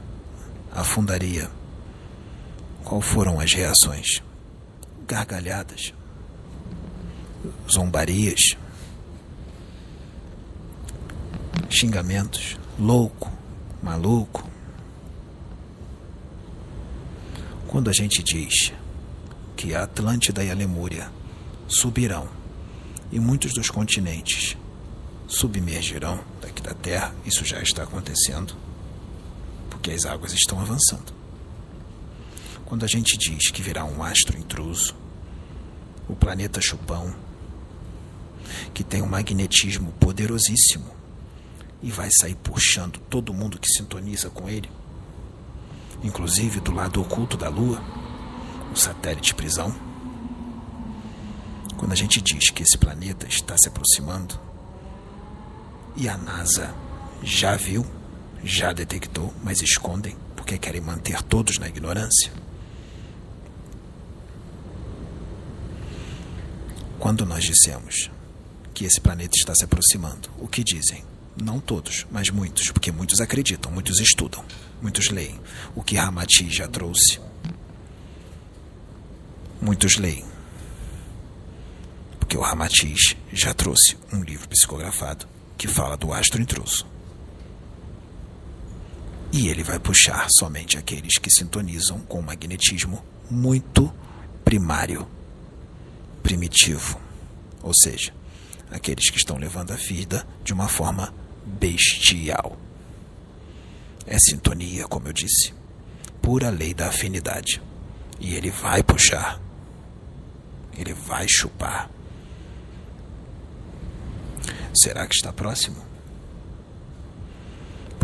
[0.76, 1.49] afundaria,
[2.84, 4.21] qual foram as reações?
[5.07, 5.93] Gargalhadas,
[7.71, 8.57] zombarias,
[11.69, 13.32] xingamentos, louco,
[13.82, 14.43] maluco.
[17.67, 18.73] Quando a gente diz
[19.55, 21.09] que a Atlântida e a Lemúria
[21.67, 22.28] subirão
[23.11, 24.57] e muitos dos continentes
[25.28, 28.55] submergirão daqui da Terra, isso já está acontecendo,
[29.86, 31.13] porque as águas estão avançando.
[32.65, 34.95] Quando a gente diz que virá um astro intruso,
[36.09, 37.15] o planeta Chupão,
[38.73, 40.89] que tem um magnetismo poderosíssimo
[41.83, 44.71] e vai sair puxando todo mundo que sintoniza com ele,
[46.03, 47.79] inclusive do lado oculto da Lua,
[48.73, 49.71] o satélite prisão.
[51.77, 54.39] Quando a gente diz que esse planeta está se aproximando
[55.95, 56.73] e a NASA
[57.21, 57.86] já viu,
[58.45, 62.31] já detectou, mas escondem porque querem manter todos na ignorância.
[66.99, 68.11] Quando nós dissemos
[68.73, 71.03] que esse planeta está se aproximando, o que dizem?
[71.35, 74.45] Não todos, mas muitos, porque muitos acreditam, muitos estudam,
[74.81, 75.39] muitos leem.
[75.75, 77.19] O que Ramati já trouxe.
[79.59, 80.23] Muitos leem.
[82.19, 85.27] Porque o Ramatiz já trouxe um livro psicografado
[85.57, 86.94] que fala do astro intruso.
[89.32, 93.93] E ele vai puxar somente aqueles que sintonizam com o magnetismo muito
[94.43, 95.07] primário,
[96.23, 96.99] primitivo.
[97.61, 98.13] Ou seja,
[98.71, 101.13] aqueles que estão levando a vida de uma forma
[101.45, 102.57] bestial.
[104.05, 105.53] É sintonia, como eu disse,
[106.21, 107.61] pura lei da afinidade.
[108.19, 109.41] E ele vai puxar,
[110.78, 111.89] ele vai chupar.
[114.73, 115.94] Será que está próximo?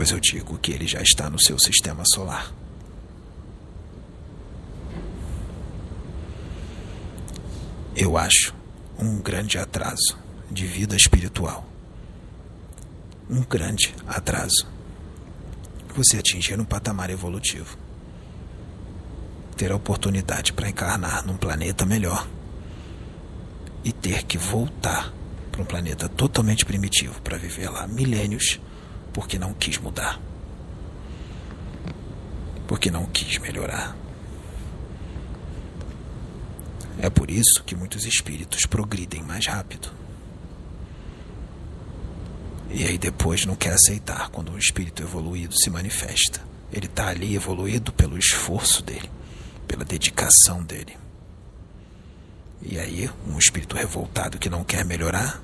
[0.01, 2.51] Pois eu digo que ele já está no seu sistema solar.
[7.95, 8.51] Eu acho
[8.97, 10.17] um grande atraso
[10.49, 11.63] de vida espiritual.
[13.29, 14.65] Um grande atraso.
[15.95, 17.77] Você atingir um patamar evolutivo.
[19.55, 22.27] Ter a oportunidade para encarnar num planeta melhor.
[23.83, 25.13] E ter que voltar
[25.51, 28.59] para um planeta totalmente primitivo para viver lá milênios
[29.13, 30.19] porque não quis mudar.
[32.67, 33.95] Porque não quis melhorar.
[36.99, 39.91] É por isso que muitos espíritos progridem mais rápido.
[42.69, 46.41] E aí depois não quer aceitar quando um espírito evoluído se manifesta.
[46.71, 49.09] Ele está ali evoluído pelo esforço dele,
[49.67, 50.95] pela dedicação dele.
[52.61, 55.41] E aí, um espírito revoltado que não quer melhorar,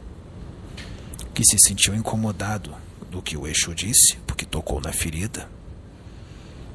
[1.37, 2.73] que se sentiu incomodado
[3.11, 5.47] do que o Exu disse, porque tocou na ferida,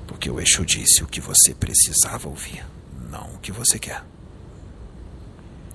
[0.06, 2.64] porque o Exu disse o que você precisava ouvir,
[3.10, 4.04] não o que você quer.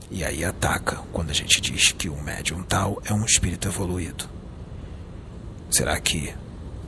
[0.09, 4.23] E aí ataca quando a gente diz que um médium tal é um espírito evoluído.
[5.69, 6.33] Será que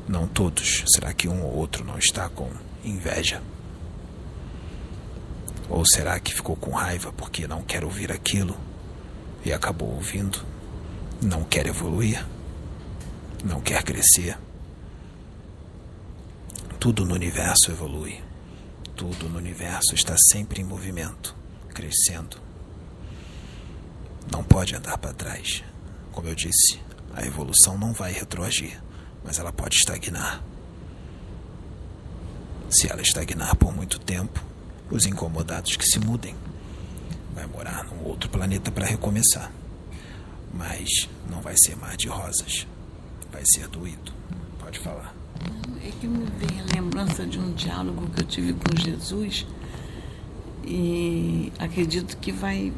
[0.07, 0.85] não todos?
[0.95, 2.49] Será que um ou outro não está com
[2.81, 3.43] inveja?
[5.67, 8.55] Ou será que ficou com raiva porque não quer ouvir aquilo
[9.43, 10.47] e acabou ouvindo?
[11.21, 12.25] Não quer evoluir?
[13.43, 14.37] Não quer crescer?
[16.79, 18.21] Tudo no universo evolui.
[18.95, 21.35] Tudo no universo está sempre em movimento,
[21.73, 22.49] crescendo
[24.31, 25.63] não pode andar para trás.
[26.11, 26.79] Como eu disse,
[27.13, 28.81] a evolução não vai retroagir,
[29.23, 30.43] mas ela pode estagnar.
[32.69, 34.43] Se ela estagnar por muito tempo,
[34.91, 36.35] os incomodados que se mudem.
[37.33, 39.51] Vai morar num outro planeta para recomeçar.
[40.53, 40.89] Mas
[41.29, 42.67] não vai ser mar de rosas.
[43.31, 44.11] Vai ser doído.
[44.59, 45.15] Pode falar.
[45.83, 49.45] É que me vem a lembrança de um diálogo que eu tive com Jesus
[50.65, 52.71] e acredito que vai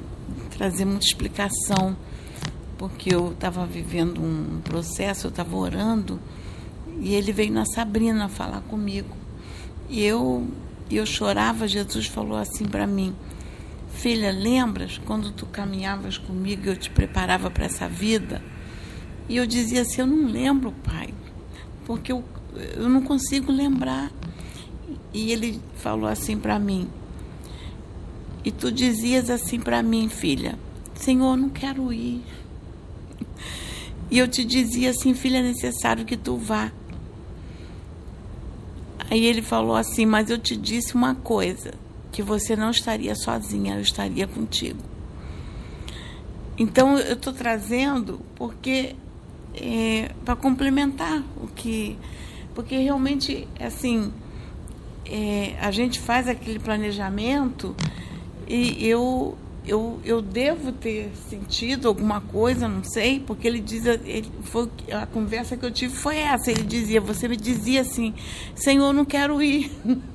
[0.52, 1.96] trazer muita explicação,
[2.78, 6.20] porque eu estava vivendo um processo, eu estava orando,
[7.00, 9.16] e ele veio na Sabrina falar comigo.
[9.90, 10.48] E eu,
[10.90, 13.14] eu chorava, Jesus falou assim para mim,
[13.94, 18.42] filha, lembras quando tu caminhavas comigo, eu te preparava para essa vida?
[19.30, 21.14] E eu dizia assim, eu não lembro, pai,
[21.86, 22.24] porque eu,
[22.76, 24.12] eu não consigo lembrar.
[25.14, 26.90] E ele falou assim para mim,
[28.44, 30.58] e tu dizias assim para mim, filha:
[30.96, 32.24] Senhor, não quero ir.
[34.10, 36.72] E eu te dizia assim, filha, é necessário que tu vá.
[39.10, 41.74] Aí ele falou assim: Mas eu te disse uma coisa,
[42.12, 44.80] que você não estaria sozinha, eu estaria contigo.
[46.58, 48.96] Então eu estou trazendo porque
[49.54, 51.98] é, para complementar o que,
[52.54, 54.12] porque realmente assim
[55.06, 57.76] é, a gente faz aquele planejamento
[58.48, 64.30] e eu, eu, eu devo ter sentido alguma coisa, não sei, porque ele diz, ele,
[64.44, 66.52] foi, a conversa que eu tive foi essa.
[66.52, 68.14] Ele dizia, você me dizia assim,
[68.54, 69.72] Senhor, não quero ir.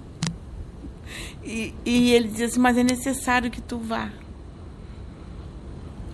[1.46, 4.10] E, e ele dizia assim, mas é necessário que tu vá.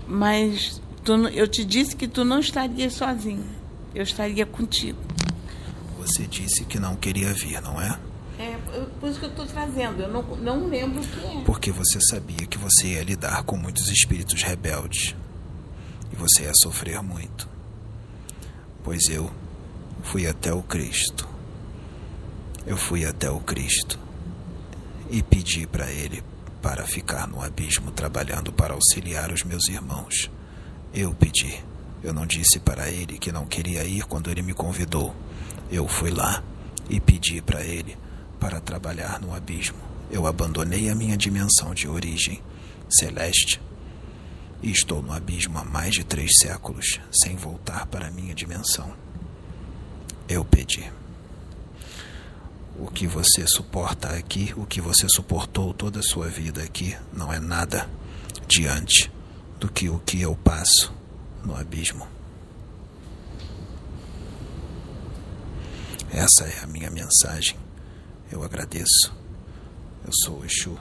[0.07, 3.47] Mas tu, eu te disse que tu não estaria sozinho,
[3.95, 4.99] eu estaria contigo.
[5.99, 7.99] Você disse que não queria vir, não é?
[8.39, 8.59] É,
[9.01, 10.03] por isso que eu estou trazendo.
[10.03, 11.41] Eu não, não lembro o que é.
[11.47, 15.15] Porque você sabia que você ia lidar com muitos espíritos rebeldes.
[16.13, 17.49] E você ia sofrer muito.
[18.85, 19.31] Pois eu
[20.03, 21.27] fui até o Cristo.
[22.67, 23.99] Eu fui até o Cristo
[25.13, 26.25] e pedi para ele
[26.63, 30.31] para ficar no abismo trabalhando para auxiliar os meus irmãos.
[30.95, 31.63] Eu pedi.
[32.03, 35.15] Eu não disse para ele que não queria ir quando ele me convidou.
[35.71, 36.43] Eu fui lá
[36.89, 37.97] e pedi para ele
[38.41, 39.77] para trabalhar no abismo.
[40.11, 42.41] Eu abandonei a minha dimensão de origem
[42.89, 43.61] celeste
[44.63, 48.91] e estou no abismo há mais de três séculos sem voltar para a minha dimensão.
[50.27, 50.91] Eu pedi.
[52.83, 57.33] O que você suporta aqui, o que você suportou toda a sua vida aqui, não
[57.33, 57.89] é nada
[58.49, 59.09] diante
[59.61, 60.93] do que o que eu passo
[61.45, 62.05] no abismo.
[66.11, 67.57] Essa é a minha mensagem
[68.33, 69.15] eu agradeço.
[70.05, 70.77] Eu sou o Exu,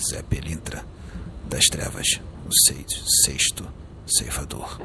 [0.00, 0.86] Zé Pelintra,
[1.46, 2.06] das trevas,
[2.46, 2.50] o
[3.24, 3.66] sexto
[4.06, 4.80] ceifador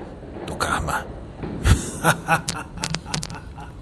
[0.46, 1.06] do karma.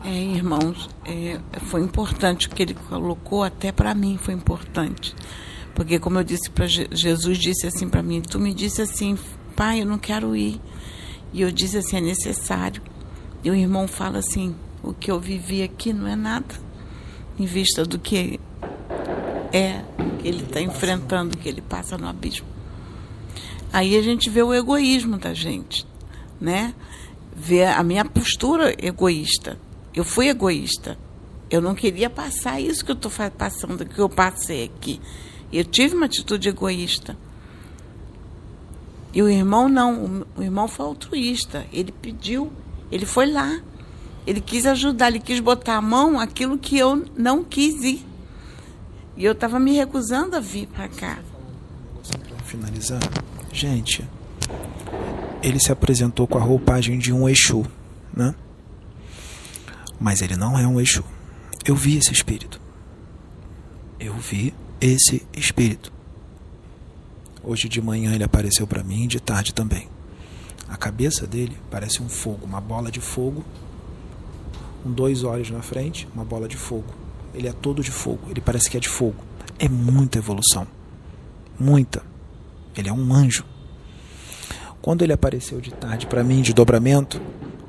[0.03, 5.15] É, irmãos, é, foi importante o que ele colocou, até para mim foi importante.
[5.75, 9.17] Porque, como eu disse para Jesus, disse assim para mim: Tu me disse assim,
[9.55, 10.59] pai, eu não quero ir.
[11.33, 12.81] E eu disse assim: é necessário.
[13.43, 16.55] E o irmão fala assim: o que eu vivi aqui não é nada
[17.37, 18.39] em vista do que
[19.51, 19.83] é
[20.19, 22.47] que ele está enfrentando, que ele passa no abismo.
[23.71, 25.85] Aí a gente vê o egoísmo da gente,
[26.39, 26.73] né?
[27.35, 29.59] Vê a minha postura egoísta.
[29.97, 30.95] Eu fui egoísta.
[31.49, 35.01] Eu não queria passar isso que eu estou passando, que eu passei aqui.
[35.51, 37.17] Eu tive uma atitude egoísta.
[39.11, 41.65] E o irmão não, o irmão foi altruísta.
[41.73, 42.53] Ele pediu,
[42.91, 43.59] ele foi lá.
[44.27, 48.05] Ele quis ajudar, ele quis botar a mão aquilo que eu não quis ir.
[49.15, 51.17] E eu estava me recusando a vir para cá.
[52.45, 53.01] Finalizar,
[53.51, 54.07] gente,
[55.41, 57.65] ele se apresentou com a roupagem de um Exu,
[58.15, 58.35] né?
[59.99, 61.03] Mas ele não é um Exu.
[61.65, 62.61] Eu vi esse espírito.
[63.99, 65.91] Eu vi esse espírito.
[67.43, 69.89] Hoje de manhã ele apareceu para mim, de tarde também.
[70.69, 73.43] A cabeça dele parece um fogo, uma bola de fogo,
[74.83, 76.93] com dois olhos na frente, uma bola de fogo.
[77.33, 79.23] Ele é todo de fogo, ele parece que é de fogo.
[79.57, 80.67] É muita evolução.
[81.59, 82.03] Muita.
[82.75, 83.45] Ele é um anjo.
[84.81, 87.21] Quando ele apareceu de tarde para mim, de dobramento,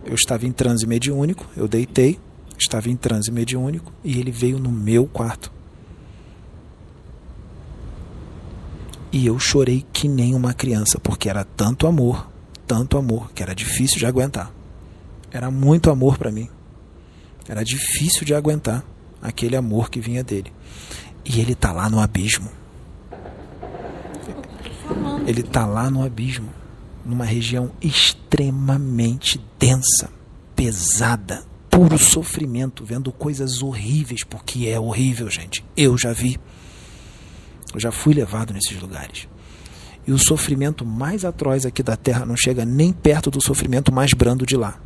[0.09, 2.19] eu estava em transe mediúnico, eu deitei,
[2.59, 5.53] estava em transe mediúnico e ele veio no meu quarto.
[9.13, 12.29] E eu chorei que nem uma criança, porque era tanto amor,
[12.67, 14.53] tanto amor, que era difícil de aguentar.
[15.31, 16.49] Era muito amor para mim.
[17.49, 18.85] Era difícil de aguentar
[19.21, 20.53] aquele amor que vinha dele.
[21.25, 22.51] E ele tá lá no abismo.
[25.27, 26.49] Ele tá lá no abismo,
[27.09, 30.11] numa região extremamente densa,
[30.55, 35.65] pesada, puro sofrimento, vendo coisas horríveis, porque é horrível, gente.
[35.75, 36.39] Eu já vi.
[37.73, 39.27] Eu já fui levado nesses lugares.
[40.07, 44.13] E o sofrimento mais atroz aqui da terra não chega nem perto do sofrimento mais
[44.13, 44.79] brando de lá.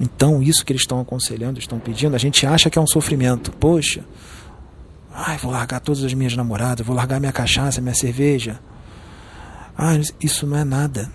[0.00, 3.50] Então, isso que eles estão aconselhando, estão pedindo, a gente acha que é um sofrimento.
[3.52, 4.04] Poxa,
[5.12, 8.58] ai, vou largar todas as minhas namoradas, vou largar minha cachaça, minha cerveja.
[9.80, 11.08] Ah, isso não é nada.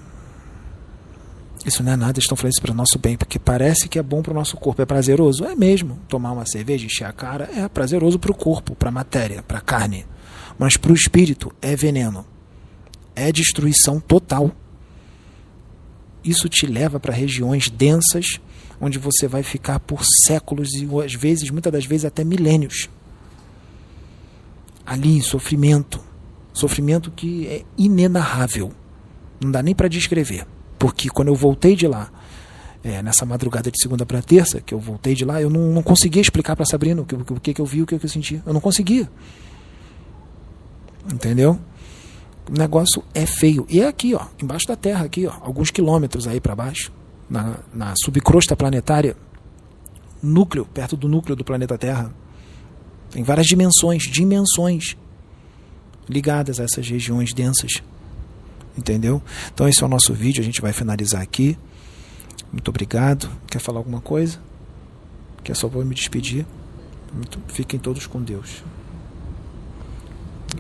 [1.65, 4.03] Isso não é nada, estão falando isso para o nosso bem, porque parece que é
[4.03, 5.43] bom para o nosso corpo, é prazeroso.
[5.43, 5.99] É mesmo.
[6.07, 9.57] Tomar uma cerveja, encher a cara, é prazeroso para o corpo, para a matéria, para
[9.57, 10.05] a carne.
[10.57, 12.25] Mas para o espírito é veneno.
[13.13, 14.49] É destruição total.
[16.23, 18.39] Isso te leva para regiões densas,
[18.79, 22.89] onde você vai ficar por séculos e às vezes, muitas das vezes, até milênios.
[24.85, 26.12] Ali, sofrimento.
[26.53, 28.71] Sofrimento que é inenarrável.
[29.43, 30.45] Não dá nem para descrever.
[30.77, 32.11] Porque quando eu voltei de lá,
[32.83, 35.81] é, nessa madrugada de segunda para terça, que eu voltei de lá, eu não, não
[35.81, 38.41] conseguia explicar para Sabrina o que, o que, eu vi, o que, que eu senti.
[38.45, 39.09] Eu não conseguia.
[41.11, 41.59] Entendeu?
[42.49, 43.65] O negócio é feio.
[43.69, 46.91] E é aqui, ó, embaixo da Terra, aqui, ó, alguns quilômetros aí para baixo,
[47.29, 49.15] na, na subcrosta planetária,
[50.21, 52.13] núcleo, perto do núcleo do planeta Terra.
[53.09, 54.97] Tem várias dimensões, dimensões
[56.09, 57.81] ligadas a essas regiões densas.
[58.77, 59.21] Entendeu?
[59.53, 61.57] Então esse é o nosso vídeo, a gente vai finalizar aqui.
[62.51, 63.29] Muito obrigado.
[63.47, 64.39] Quer falar alguma coisa?
[65.43, 66.45] Quer só vou me despedir?
[67.13, 68.63] Muito, fiquem todos com Deus.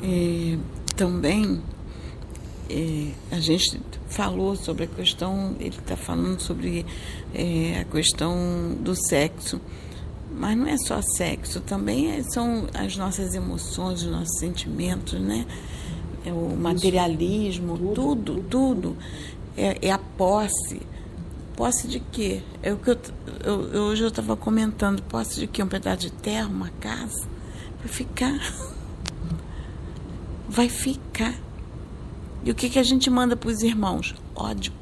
[0.03, 0.57] É,
[0.95, 1.61] também
[2.69, 3.79] é, a gente
[4.09, 6.85] falou sobre a questão, ele está falando sobre
[7.33, 9.59] é, a questão do sexo,
[10.35, 15.45] mas não é só sexo, também é, são as nossas emoções, os nossos sentimentos, né?
[16.25, 18.97] é o materialismo, tudo, tudo, tudo.
[19.55, 20.81] É, é, a posse.
[21.55, 22.41] Posse de quê?
[22.63, 22.97] É o que eu,
[23.43, 25.61] eu, eu hoje eu estava comentando, posse de quê?
[25.61, 27.27] Um pedaço de terra, uma casa?
[27.79, 28.39] Vai ficar.
[30.49, 31.33] Vai ficar.
[32.43, 34.13] E o que, que a gente manda para os irmãos?
[34.35, 34.73] Ódio.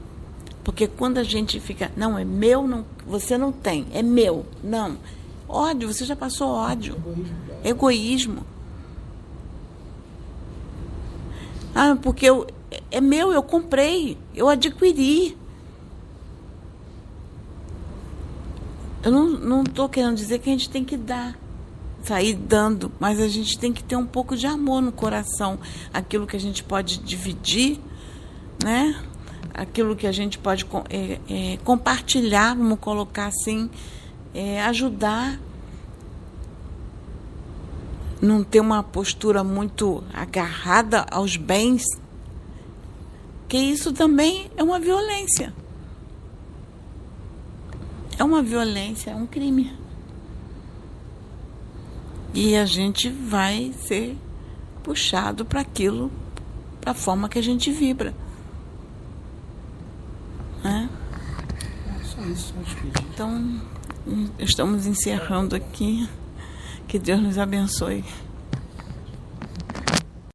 [0.63, 4.45] Porque quando a gente fica, não, é meu, não, você não tem, é meu.
[4.63, 4.97] Não.
[5.51, 6.95] Ódio, você já passou ódio.
[7.63, 8.45] Egoísmo.
[11.75, 12.47] Ah, porque eu,
[12.89, 15.37] é meu, eu comprei, eu adquiri.
[19.03, 21.35] Eu não estou querendo dizer que a gente tem que dar,
[22.03, 25.59] sair dando, mas a gente tem que ter um pouco de amor no coração.
[25.93, 27.79] Aquilo que a gente pode dividir,
[28.63, 29.03] né?
[29.53, 33.69] Aquilo que a gente pode é, é, compartilhar, vamos colocar assim,
[34.33, 35.39] é, ajudar
[38.21, 41.83] não ter uma postura muito agarrada aos bens,
[43.47, 45.53] que isso também é uma violência.
[48.17, 49.75] É uma violência, é um crime.
[52.33, 54.15] E a gente vai ser
[54.83, 56.11] puxado para aquilo,
[56.79, 58.13] para a forma que a gente vibra.
[60.63, 60.89] Né?
[61.87, 62.31] É isso aí.
[62.31, 63.07] isso, vamos pedir.
[63.11, 63.61] Então,
[64.39, 66.07] estamos encerrando aqui.
[66.87, 68.03] Que Deus nos abençoe.